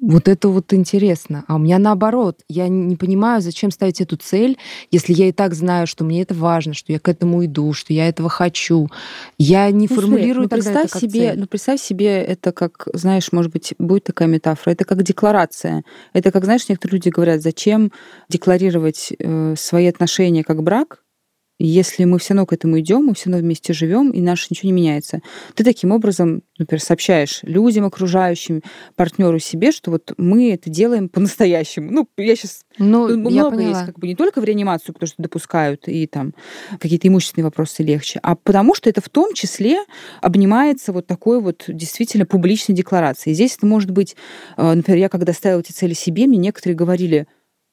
[0.00, 1.44] Вот это вот интересно.
[1.48, 2.40] А у меня наоборот.
[2.48, 4.58] Я не понимаю, зачем ставить эту цель,
[4.90, 7.92] если я и так знаю, что мне это важно, что я к этому иду, что
[7.92, 8.88] я этого хочу.
[9.38, 11.40] Я не ну, формулирую ну, представь это себе, цель.
[11.40, 14.72] Ну, представь себе это как, знаешь, может быть, будет такая метафора.
[14.72, 15.84] Это как декларация.
[16.12, 17.92] Это как, знаешь, некоторые люди говорят, зачем
[18.28, 21.02] декларировать э, свои отношения как брак,
[21.58, 24.68] если мы все равно к этому идем, мы все равно вместе живем, и наше ничего
[24.68, 25.20] не меняется.
[25.54, 28.62] Ты таким образом, например, сообщаешь людям, окружающим,
[28.94, 31.90] партнеру себе, что вот мы это делаем по-настоящему.
[31.90, 32.62] Ну, я сейчас...
[32.78, 33.68] Ну, много я поняла.
[33.70, 36.32] есть, как бы не только в реанимацию, потому что допускают, и там
[36.78, 39.78] какие-то имущественные вопросы легче, а потому что это в том числе
[40.22, 43.34] обнимается вот такой вот действительно публичной декларацией.
[43.34, 44.16] Здесь это может быть,
[44.56, 47.26] э, например, я когда ставила эти цели себе, мне некоторые говорили,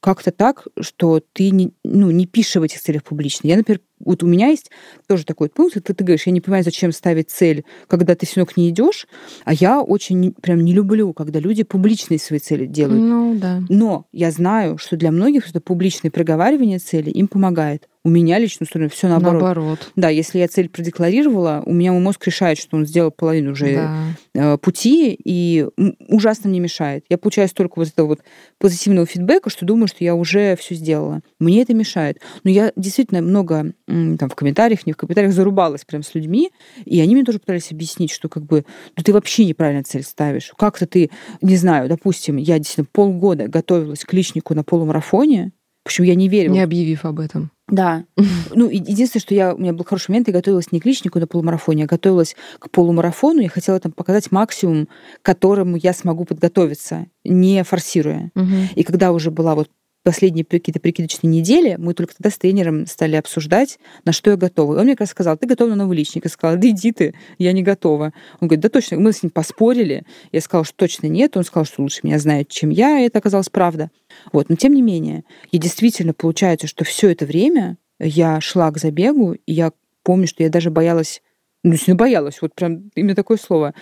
[0.06, 3.48] как-то так, что ты не, ну, не пишешь в этих целях публично.
[3.48, 4.70] Я, например, вот у меня есть
[5.08, 8.46] тоже такой пункт, ты, ты говоришь, я не понимаю, зачем ставить цель, когда ты все
[8.46, 9.08] к ней идешь,
[9.44, 13.02] а я очень прям не люблю, когда люди публичные свои цели делают.
[13.02, 13.64] Ну, да.
[13.68, 17.88] Но я знаю, что для многих это публичное проговаривание цели им помогает.
[18.06, 19.42] У меня лично все наоборот.
[19.42, 19.92] Наоборот.
[19.96, 23.74] Да, если я цель продекларировала, у меня мой мозг решает, что он сделал половину уже
[23.74, 24.52] да.
[24.54, 25.66] Э, пути и
[26.06, 27.04] ужасно мне мешает.
[27.08, 28.20] Я получаю столько вот этого вот
[28.60, 31.22] позитивного фидбэка, что думаю, что я уже все сделала.
[31.40, 32.20] Мне это мешает.
[32.44, 36.52] Но я действительно много там в комментариях, не в комментариях зарубалась прям с людьми,
[36.84, 38.64] и они мне тоже пытались объяснить, что как бы
[38.96, 40.52] ну, ты вообще неправильно цель ставишь.
[40.56, 41.10] Как-то ты,
[41.42, 45.50] не знаю, допустим, я действительно полгода готовилась к личнику на полумарафоне,
[45.86, 46.52] Почему я не верила.
[46.52, 47.52] Не объявив об этом.
[47.68, 48.04] Да.
[48.54, 51.26] Ну, единственное, что я, у меня был хороший момент, я готовилась не к личнику на
[51.26, 54.88] полумарафоне, я готовилась к полумарафону, я хотела там показать максимум,
[55.20, 58.30] к которому я смогу подготовиться, не форсируя.
[58.34, 58.74] Угу.
[58.76, 59.68] И когда уже была вот
[60.06, 64.74] последние какие-то прикидочные недели, мы только тогда с тренером стали обсуждать, на что я готова.
[64.74, 66.22] И он мне как раз сказал, ты готова на новый личник.
[66.22, 68.12] Я сказала, да иди ты, я не готова.
[68.38, 69.00] Он говорит, да точно.
[69.00, 70.04] Мы с ним поспорили.
[70.30, 71.36] Я сказала, что точно нет.
[71.36, 73.00] Он сказал, что лучше меня знает, чем я.
[73.00, 73.90] И это оказалось правда.
[74.32, 74.48] Вот.
[74.48, 79.32] Но тем не менее, и действительно получается, что все это время я шла к забегу,
[79.32, 79.72] и я
[80.04, 81.20] помню, что я даже боялась,
[81.64, 83.74] ну, боялась, вот прям именно такое слово,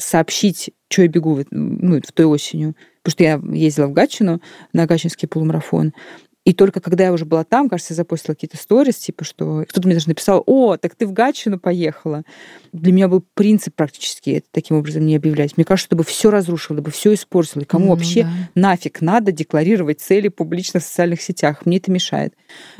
[0.00, 2.74] сообщить, что я бегу ну, в той осенью.
[3.02, 4.40] Потому что я ездила в Гатчину
[4.72, 5.92] на Гатчинский полумарафон.
[6.46, 9.86] И только когда я уже была там, кажется, я запостила какие-то сторис, типа, что кто-то
[9.86, 12.22] мне даже написал, о, так ты в Гатчину поехала.
[12.72, 15.56] Для меня был принцип практически это таким образом не объявлять.
[15.56, 17.62] Мне кажется, чтобы все разрушило, чтобы все испортило.
[17.62, 18.30] И кому mm, вообще да.
[18.54, 21.66] нафиг надо декларировать цели публично в социальных сетях?
[21.66, 22.32] Мне это мешает.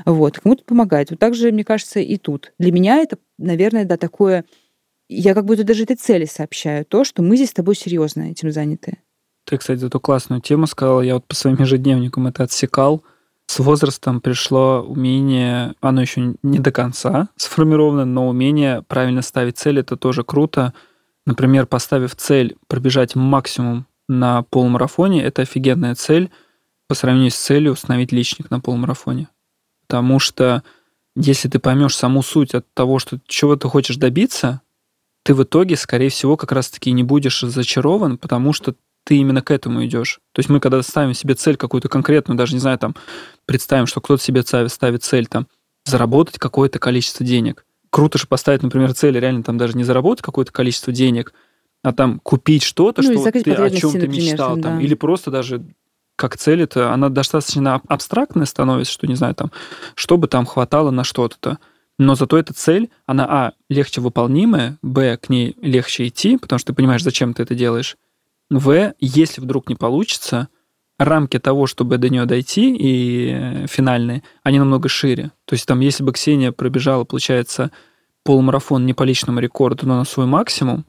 [0.07, 0.41] Вот.
[0.41, 1.11] Кому-то помогает.
[1.11, 2.53] Вот так же, мне кажется, и тут.
[2.59, 4.45] Для меня это, наверное, да, такое...
[5.13, 6.85] Я как будто даже этой цели сообщаю.
[6.85, 8.99] То, что мы здесь с тобой серьезно этим заняты.
[9.45, 11.01] Ты, кстати, эту классную тему сказала.
[11.01, 13.03] Я вот по своим ежедневникам это отсекал.
[13.47, 19.81] С возрастом пришло умение, оно еще не до конца сформировано, но умение правильно ставить цель,
[19.81, 20.75] это тоже круто.
[21.27, 26.31] Например, поставив цель пробежать максимум на полумарафоне, это офигенная цель
[26.87, 29.27] по сравнению с целью установить личник на полумарафоне.
[29.89, 30.63] Потому что
[31.17, 34.61] если ты поймешь саму суть от того, что чего ты хочешь добиться,
[35.23, 39.51] ты в итоге, скорее всего, как раз-таки не будешь зачарован, потому что ты именно к
[39.51, 40.21] этому идешь.
[40.33, 42.95] То есть мы, когда ставим себе цель какую-то конкретную, даже, не знаю, там,
[43.47, 45.47] представим, что кто-то себе ставит цель, там,
[45.85, 47.65] заработать какое-то количество денег.
[47.91, 51.33] Круто же поставить, например, цель реально там даже не заработать какое-то количество денег,
[51.83, 54.81] а там купить что-то, ну, что ты о чем ты мечтал, там, да.
[54.81, 55.65] или просто даже
[56.17, 59.51] как цель это, она достаточно абстрактная становится, что, не знаю, там,
[59.95, 61.59] чтобы там хватало на что-то.
[62.01, 66.73] Но зато эта цель, она, а, легче выполнимая, б, к ней легче идти, потому что
[66.73, 67.99] ты понимаешь, зачем ты это делаешь,
[68.49, 70.49] в, если вдруг не получится,
[70.99, 75.33] рамки того, чтобы до нее дойти, и э, финальные, они намного шире.
[75.45, 77.71] То есть там, если бы Ксения пробежала, получается,
[78.25, 80.87] полумарафон не по личному рекорду, но на свой максимум,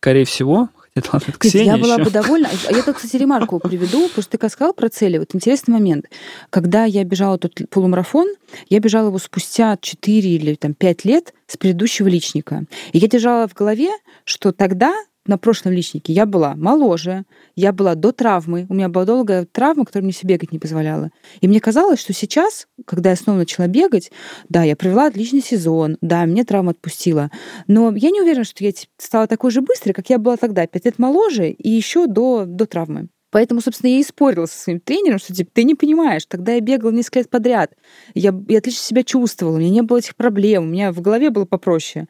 [0.00, 2.04] скорее всего, Хотя, ладно, Ксения Я была еще.
[2.04, 2.48] бы довольна.
[2.68, 5.18] А я тут, кстати, ремарку приведу, потому что ты сказал про цели.
[5.18, 6.06] Вот интересный момент.
[6.50, 8.28] Когда я бежала тот полумарафон,
[8.68, 12.64] я бежала его спустя 4 или там, 5 лет с предыдущего личника.
[12.92, 13.90] И я держала в голове,
[14.24, 14.94] что тогда
[15.26, 19.84] на прошлом личнике я была моложе, я была до травмы, у меня была долгая травма,
[19.84, 21.10] которая мне все бегать не позволяла.
[21.40, 24.10] И мне казалось, что сейчас, когда я снова начала бегать,
[24.48, 27.30] да, я провела отличный сезон, да, мне травма отпустила,
[27.66, 30.84] но я не уверена, что я стала такой же быстрой, как я была тогда, пять
[30.84, 33.08] лет моложе и еще до, до травмы.
[33.30, 36.60] Поэтому, собственно, я и спорила со своим тренером, что типа, ты не понимаешь, тогда я
[36.60, 37.72] бегала несколько лет подряд,
[38.14, 41.30] я, я отлично себя чувствовала, у меня не было этих проблем, у меня в голове
[41.30, 42.06] было попроще.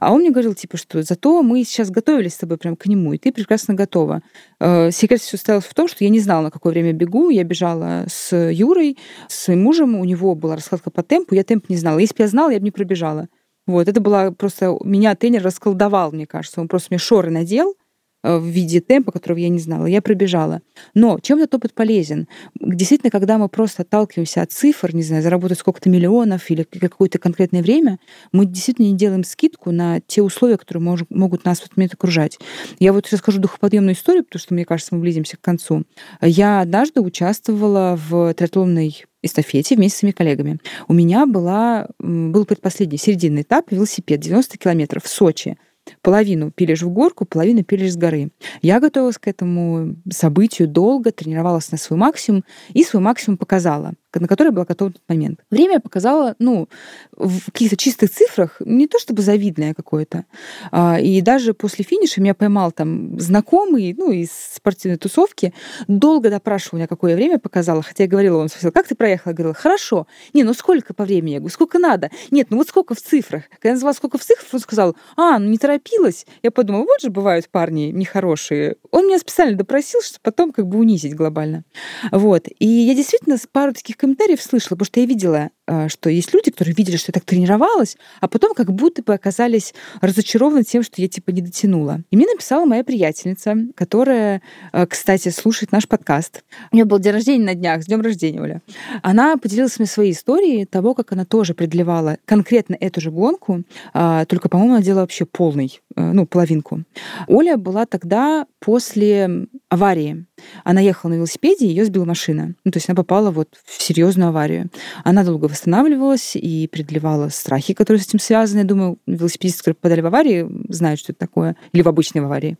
[0.00, 3.12] А он мне говорил, типа, что зато мы сейчас готовились с тобой прям к нему,
[3.12, 4.22] и ты прекрасно готова.
[4.60, 7.44] Э, секрет все состоял в том, что я не знала, на какое время бегу, я
[7.44, 8.96] бежала с Юрой,
[9.28, 11.98] с своим мужем, у него была раскладка по темпу, я темп не знала.
[11.98, 13.28] Если бы я знала, я бы не пробежала.
[13.66, 14.76] Вот, это была просто...
[14.82, 16.60] Меня тренер расколдовал, мне кажется.
[16.60, 17.76] Он просто мне шоры надел,
[18.22, 19.86] в виде темпа, которого я не знала.
[19.86, 20.62] Я пробежала.
[20.94, 22.28] Но чем этот опыт полезен?
[22.60, 27.62] Действительно, когда мы просто отталкиваемся от цифр, не знаю, заработать сколько-то миллионов или какое-то конкретное
[27.62, 27.98] время,
[28.32, 31.94] мы действительно не делаем скидку на те условия, которые мож, могут нас в этот момент
[31.94, 32.38] окружать.
[32.78, 35.84] Я вот расскажу духоподъемную историю, потому что, мне кажется, мы близимся к концу.
[36.20, 40.58] Я однажды участвовала в триатлонной эстафете вместе с своими коллегами.
[40.88, 45.56] У меня была, был предпоследний, серединный этап, велосипед, 90 километров в Сочи
[46.00, 48.30] половину пилишь в горку, половину пилишь с горы.
[48.62, 54.28] Я готовилась к этому событию долго, тренировалась на свой максимум и свой максимум показала на
[54.28, 55.40] который была готова в тот момент.
[55.50, 56.68] Время показало, ну,
[57.12, 60.24] в каких-то чистых цифрах, не то чтобы завидное какое-то.
[60.70, 65.54] А, и даже после финиша меня поймал там знакомый, ну, из спортивной тусовки,
[65.88, 69.32] долго допрашивал меня, какое время показало, хотя я говорила, он спросил, как ты проехала?
[69.32, 70.06] Я говорила, хорошо.
[70.32, 71.34] Не, ну сколько по времени?
[71.34, 72.10] Я говорю, сколько надо?
[72.30, 73.44] Нет, ну вот сколько в цифрах?
[73.50, 76.26] Когда я назвала, сколько в цифрах, он сказал, а, ну не торопилась.
[76.42, 78.76] Я подумала, вот же бывают парни нехорошие.
[78.90, 81.64] Он меня специально допросил, чтобы потом как бы унизить глобально.
[82.10, 82.48] Вот.
[82.58, 85.50] И я действительно пару таких комментариев слышала, потому что я видела,
[85.88, 89.74] что есть люди, которые видели, что я так тренировалась, а потом как будто бы оказались
[90.00, 92.00] разочарованы тем, что я типа не дотянула.
[92.10, 94.42] И мне написала моя приятельница, которая,
[94.72, 96.44] а, кстати, слушает наш подкаст.
[96.70, 98.62] У нее был день рождения на днях, с днем рождения, Оля.
[99.02, 103.62] Она поделилась мне своей историей того, как она тоже преодолевала конкретно эту же гонку,
[103.94, 106.82] а, только, по-моему, она делала вообще полный, ну, половинку.
[107.28, 110.26] Оля была тогда после аварии.
[110.64, 112.54] Она ехала на велосипеде, ее сбила машина.
[112.64, 114.70] Ну, то есть она попала вот в серьезную аварию.
[115.04, 118.60] Она долго восстанавливалась и преодолевала страхи, которые с этим связаны.
[118.60, 121.56] Я думаю, велосипедисты, которые попадали в аварии, знают, что это такое.
[121.72, 122.56] Или в обычной аварии.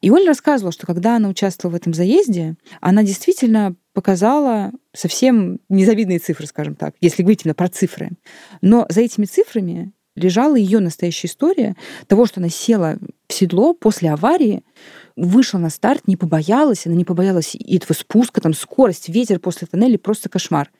[0.00, 6.18] И Оля рассказывала, что когда она участвовала в этом заезде, она действительно показала совсем незавидные
[6.18, 8.10] цифры, скажем так, если говорить именно про цифры.
[8.62, 12.98] Но за этими цифрами лежала ее настоящая история того, что она села
[13.28, 14.64] в седло после аварии,
[15.16, 19.66] вышла на старт, не побоялась, она не побоялась и этого спуска, там скорость, ветер после
[19.66, 20.70] тоннеля, просто кошмар.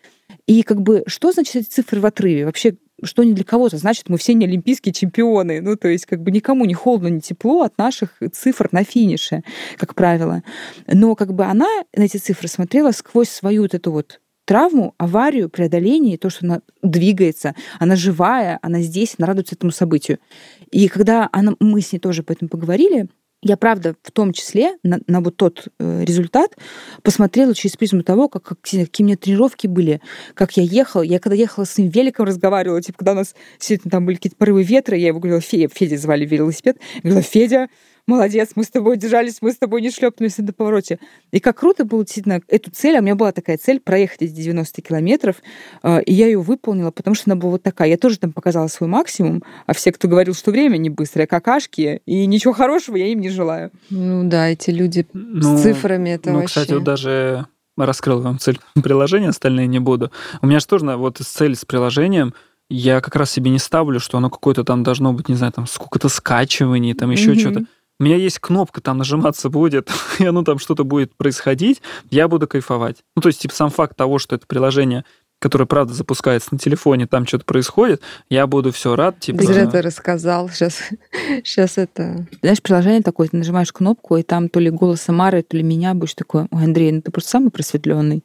[0.47, 2.47] И как бы что значит эти цифры в отрыве?
[2.47, 5.61] Вообще, что не для кого-то значит, мы все не олимпийские чемпионы.
[5.61, 9.43] Ну, то есть, как бы никому не холодно, не тепло от наших цифр на финише,
[9.76, 10.43] как правило.
[10.87, 15.49] Но как бы она на эти цифры смотрела сквозь свою вот эту вот травму, аварию,
[15.49, 20.18] преодоление, то, что она двигается, она живая, она здесь, она радуется этому событию.
[20.70, 23.09] И когда она, мы с ней тоже об этом поговорили,
[23.43, 26.57] я, правда, в том числе на, на вот тот э, результат
[27.03, 30.01] посмотрела через призму того, как, как, какие у меня тренировки были,
[30.34, 31.03] как я ехала.
[31.03, 34.36] Я когда ехала с ним великом разговаривала, типа, когда у нас действительно там были какие-то
[34.36, 37.68] порывы ветра, я его говорила, Федя, Федя звали велосипед, я говорила, Федя,
[38.07, 40.98] молодец, мы с тобой держались, мы с тобой не шлепнулись на повороте.
[41.30, 44.32] И как круто было действительно эту цель, а у меня была такая цель проехать эти
[44.32, 45.36] 90 километров,
[45.82, 47.88] а, и я ее выполнила, потому что она была вот такая.
[47.88, 52.03] Я тоже там показала свой максимум, а все, кто говорил, что время не быстрое, какашки,
[52.07, 53.70] и ничего хорошего я им не желаю.
[53.90, 56.61] Ну да, эти люди ну, с цифрами это ну, вообще...
[56.61, 57.46] кстати, вот даже
[57.76, 60.11] раскрыл вам цель приложения, остальные не буду.
[60.40, 62.34] У меня же тоже вот цель с приложением—
[62.72, 65.66] я как раз себе не ставлю, что оно какое-то там должно быть, не знаю, там
[65.66, 67.38] сколько-то скачиваний, там еще mm-hmm.
[67.38, 67.64] что-то
[68.03, 69.88] у меня есть кнопка, там нажиматься будет,
[70.18, 71.80] и оно там что-то будет происходить,
[72.11, 72.96] я буду кайфовать.
[73.14, 75.05] Ну, то есть, типа, сам факт того, что это приложение
[75.38, 78.00] которое, правда, запускается на телефоне, там что-то происходит,
[78.30, 79.18] я буду все рад.
[79.18, 79.40] Типа...
[79.40, 80.48] Ты зря ты рассказал.
[80.48, 80.78] Сейчас,
[81.42, 82.28] сейчас это...
[82.42, 85.94] Знаешь, приложение такое, ты нажимаешь кнопку, и там то ли голос Самары, то ли меня
[85.94, 88.22] будешь такой, ой, Андрей, ну ты просто самый просветленный.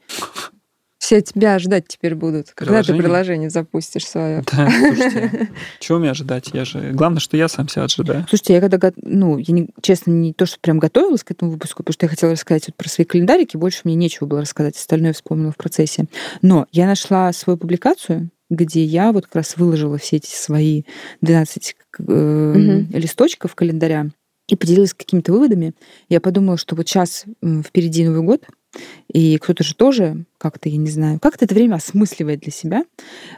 [1.07, 4.43] Все тебя ждать теперь будут, когда ты приложение запустишь свое.
[4.51, 5.49] Да, слушайте,
[5.79, 6.49] чего мне ожидать?
[6.51, 6.91] Я же...
[6.91, 8.25] Главное, что я сам себя ожидаю.
[8.27, 11.81] Слушайте, я когда, ну, я не, честно, не то, что прям готовилась к этому выпуску,
[11.81, 15.13] потому что я хотела рассказать вот про свои календарики, больше мне нечего было рассказать, остальное
[15.13, 16.07] вспомнила в процессе.
[16.41, 20.83] Но я нашла свою публикацию, где я вот как раз выложила все эти свои
[21.21, 22.97] 12 э, угу.
[22.97, 24.07] листочков календаря
[24.49, 25.73] и поделилась какими-то выводами.
[26.09, 27.23] Я подумала, что вот сейчас
[27.65, 28.43] впереди Новый год,
[29.11, 32.83] и кто-то же тоже как-то, я не знаю, как-то это время осмысливает для себя,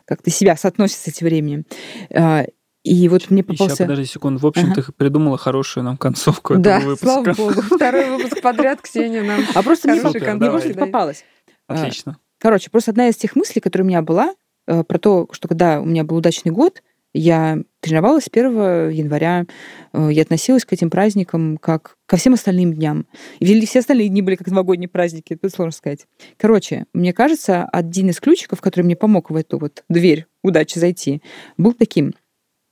[0.05, 1.65] как-то себя соотносит с этим временем.
[2.13, 2.45] А,
[2.83, 3.73] и вот мне попался...
[3.73, 4.39] Еще, подожди секунду.
[4.39, 4.81] В общем, ага.
[4.81, 7.33] ты придумала хорошую нам концовку да, этого выпуска.
[7.33, 7.61] слава богу.
[7.75, 11.25] Второй выпуск подряд Ксения нам А просто мне, мне просто попалась.
[11.67, 12.17] А, Отлично.
[12.39, 14.33] Короче, просто одна из тех мыслей, которая у меня была,
[14.65, 16.81] э, про то, что когда у меня был удачный год,
[17.13, 19.45] я тренировалась 1 января,
[19.93, 23.07] э, я относилась к этим праздникам как ко всем остальным дням.
[23.39, 26.05] И все остальные дни были как новогодние праздники, это сложно сказать.
[26.37, 31.21] Короче, мне кажется, один из ключиков, который мне помог в эту вот дверь удачи зайти,
[31.57, 32.13] был таким.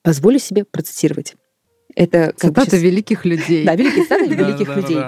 [0.03, 1.35] Позволю себе процитировать.
[1.95, 2.81] Это цитаты сейчас...
[2.81, 3.65] великих людей.
[3.65, 4.99] Да, великие цитаты великих людей.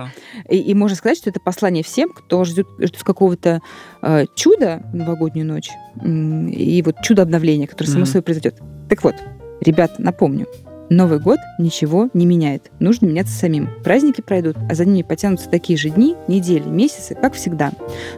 [0.49, 3.61] И, можно сказать, что это послание всем, кто ждет, ждет какого-то
[4.01, 5.69] э, чуда в новогоднюю ночь
[6.03, 8.55] и вот чудо обновления, которое само собой произойдет.
[8.89, 9.15] Так вот,
[9.61, 10.47] ребят, напомню,
[10.89, 12.71] Новый год ничего не меняет.
[12.79, 13.69] Нужно меняться самим.
[13.83, 17.71] Праздники пройдут, а за ними потянутся такие же дни, недели, месяцы, как всегда.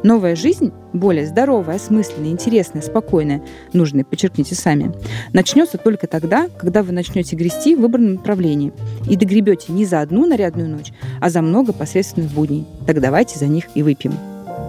[0.04, 3.44] Новая жизнь, более здоровая, осмысленная, интересная, спокойная,
[3.74, 4.94] нужная, подчеркните сами,
[5.34, 8.72] начнется только тогда, когда вы начнете грести в выбранном направлении
[9.10, 12.66] и догребете не за одну нарядную ночь, а за много посредственных будней.
[12.88, 14.14] Так давайте за них и выпьем.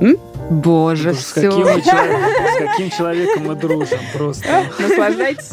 [0.02, 0.16] М?
[0.50, 1.50] Боже, с все.
[1.50, 4.64] Каким с каким человеком мы дружим просто.
[4.78, 5.52] Наслаждайтесь.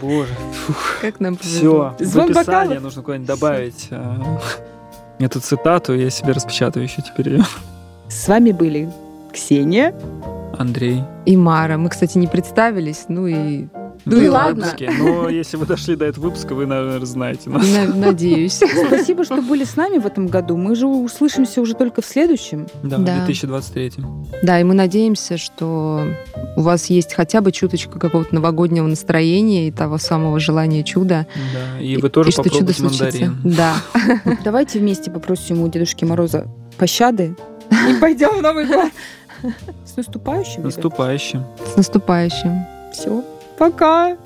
[0.00, 0.32] Боже.
[0.66, 0.98] Фух.
[1.02, 1.94] Как нам повезло.
[1.96, 2.04] Все.
[2.06, 2.82] Звон в описании бокалов.
[2.82, 4.22] нужно куда-нибудь добавить э,
[5.18, 5.94] эту цитату.
[5.94, 7.44] Я себе распечатаю еще теперь ее.
[8.08, 8.90] С вами были
[9.32, 9.94] Ксения,
[10.58, 11.76] Андрей и Мара.
[11.76, 13.04] Мы, кстати, не представились.
[13.08, 13.66] Ну и
[14.04, 14.64] ну и ладно.
[14.64, 14.90] Выпуске.
[14.98, 17.66] Но если вы дошли до этого выпуска, вы, наверное, знаете нас.
[17.94, 18.60] Надеюсь.
[18.86, 20.56] Спасибо, что были с нами в этом году.
[20.56, 22.66] Мы же услышимся уже только в следующем.
[22.82, 23.92] Да, в 2023.
[24.42, 26.04] Да, и мы надеемся, что
[26.56, 31.26] у вас есть хотя бы чуточка какого-то новогоднего настроения и того самого желания чуда.
[31.52, 33.36] Да, и вы тоже и, попробуйте что чудо мандарин.
[33.44, 33.74] Да.
[34.44, 36.46] Давайте вместе попросим у Дедушки Мороза
[36.78, 37.36] пощады
[37.70, 38.90] и пойдем в Новый год.
[39.84, 40.62] С наступающим.
[40.62, 41.44] Наступающим.
[41.72, 42.64] С наступающим.
[42.92, 43.24] Все.
[43.62, 44.16] Пока!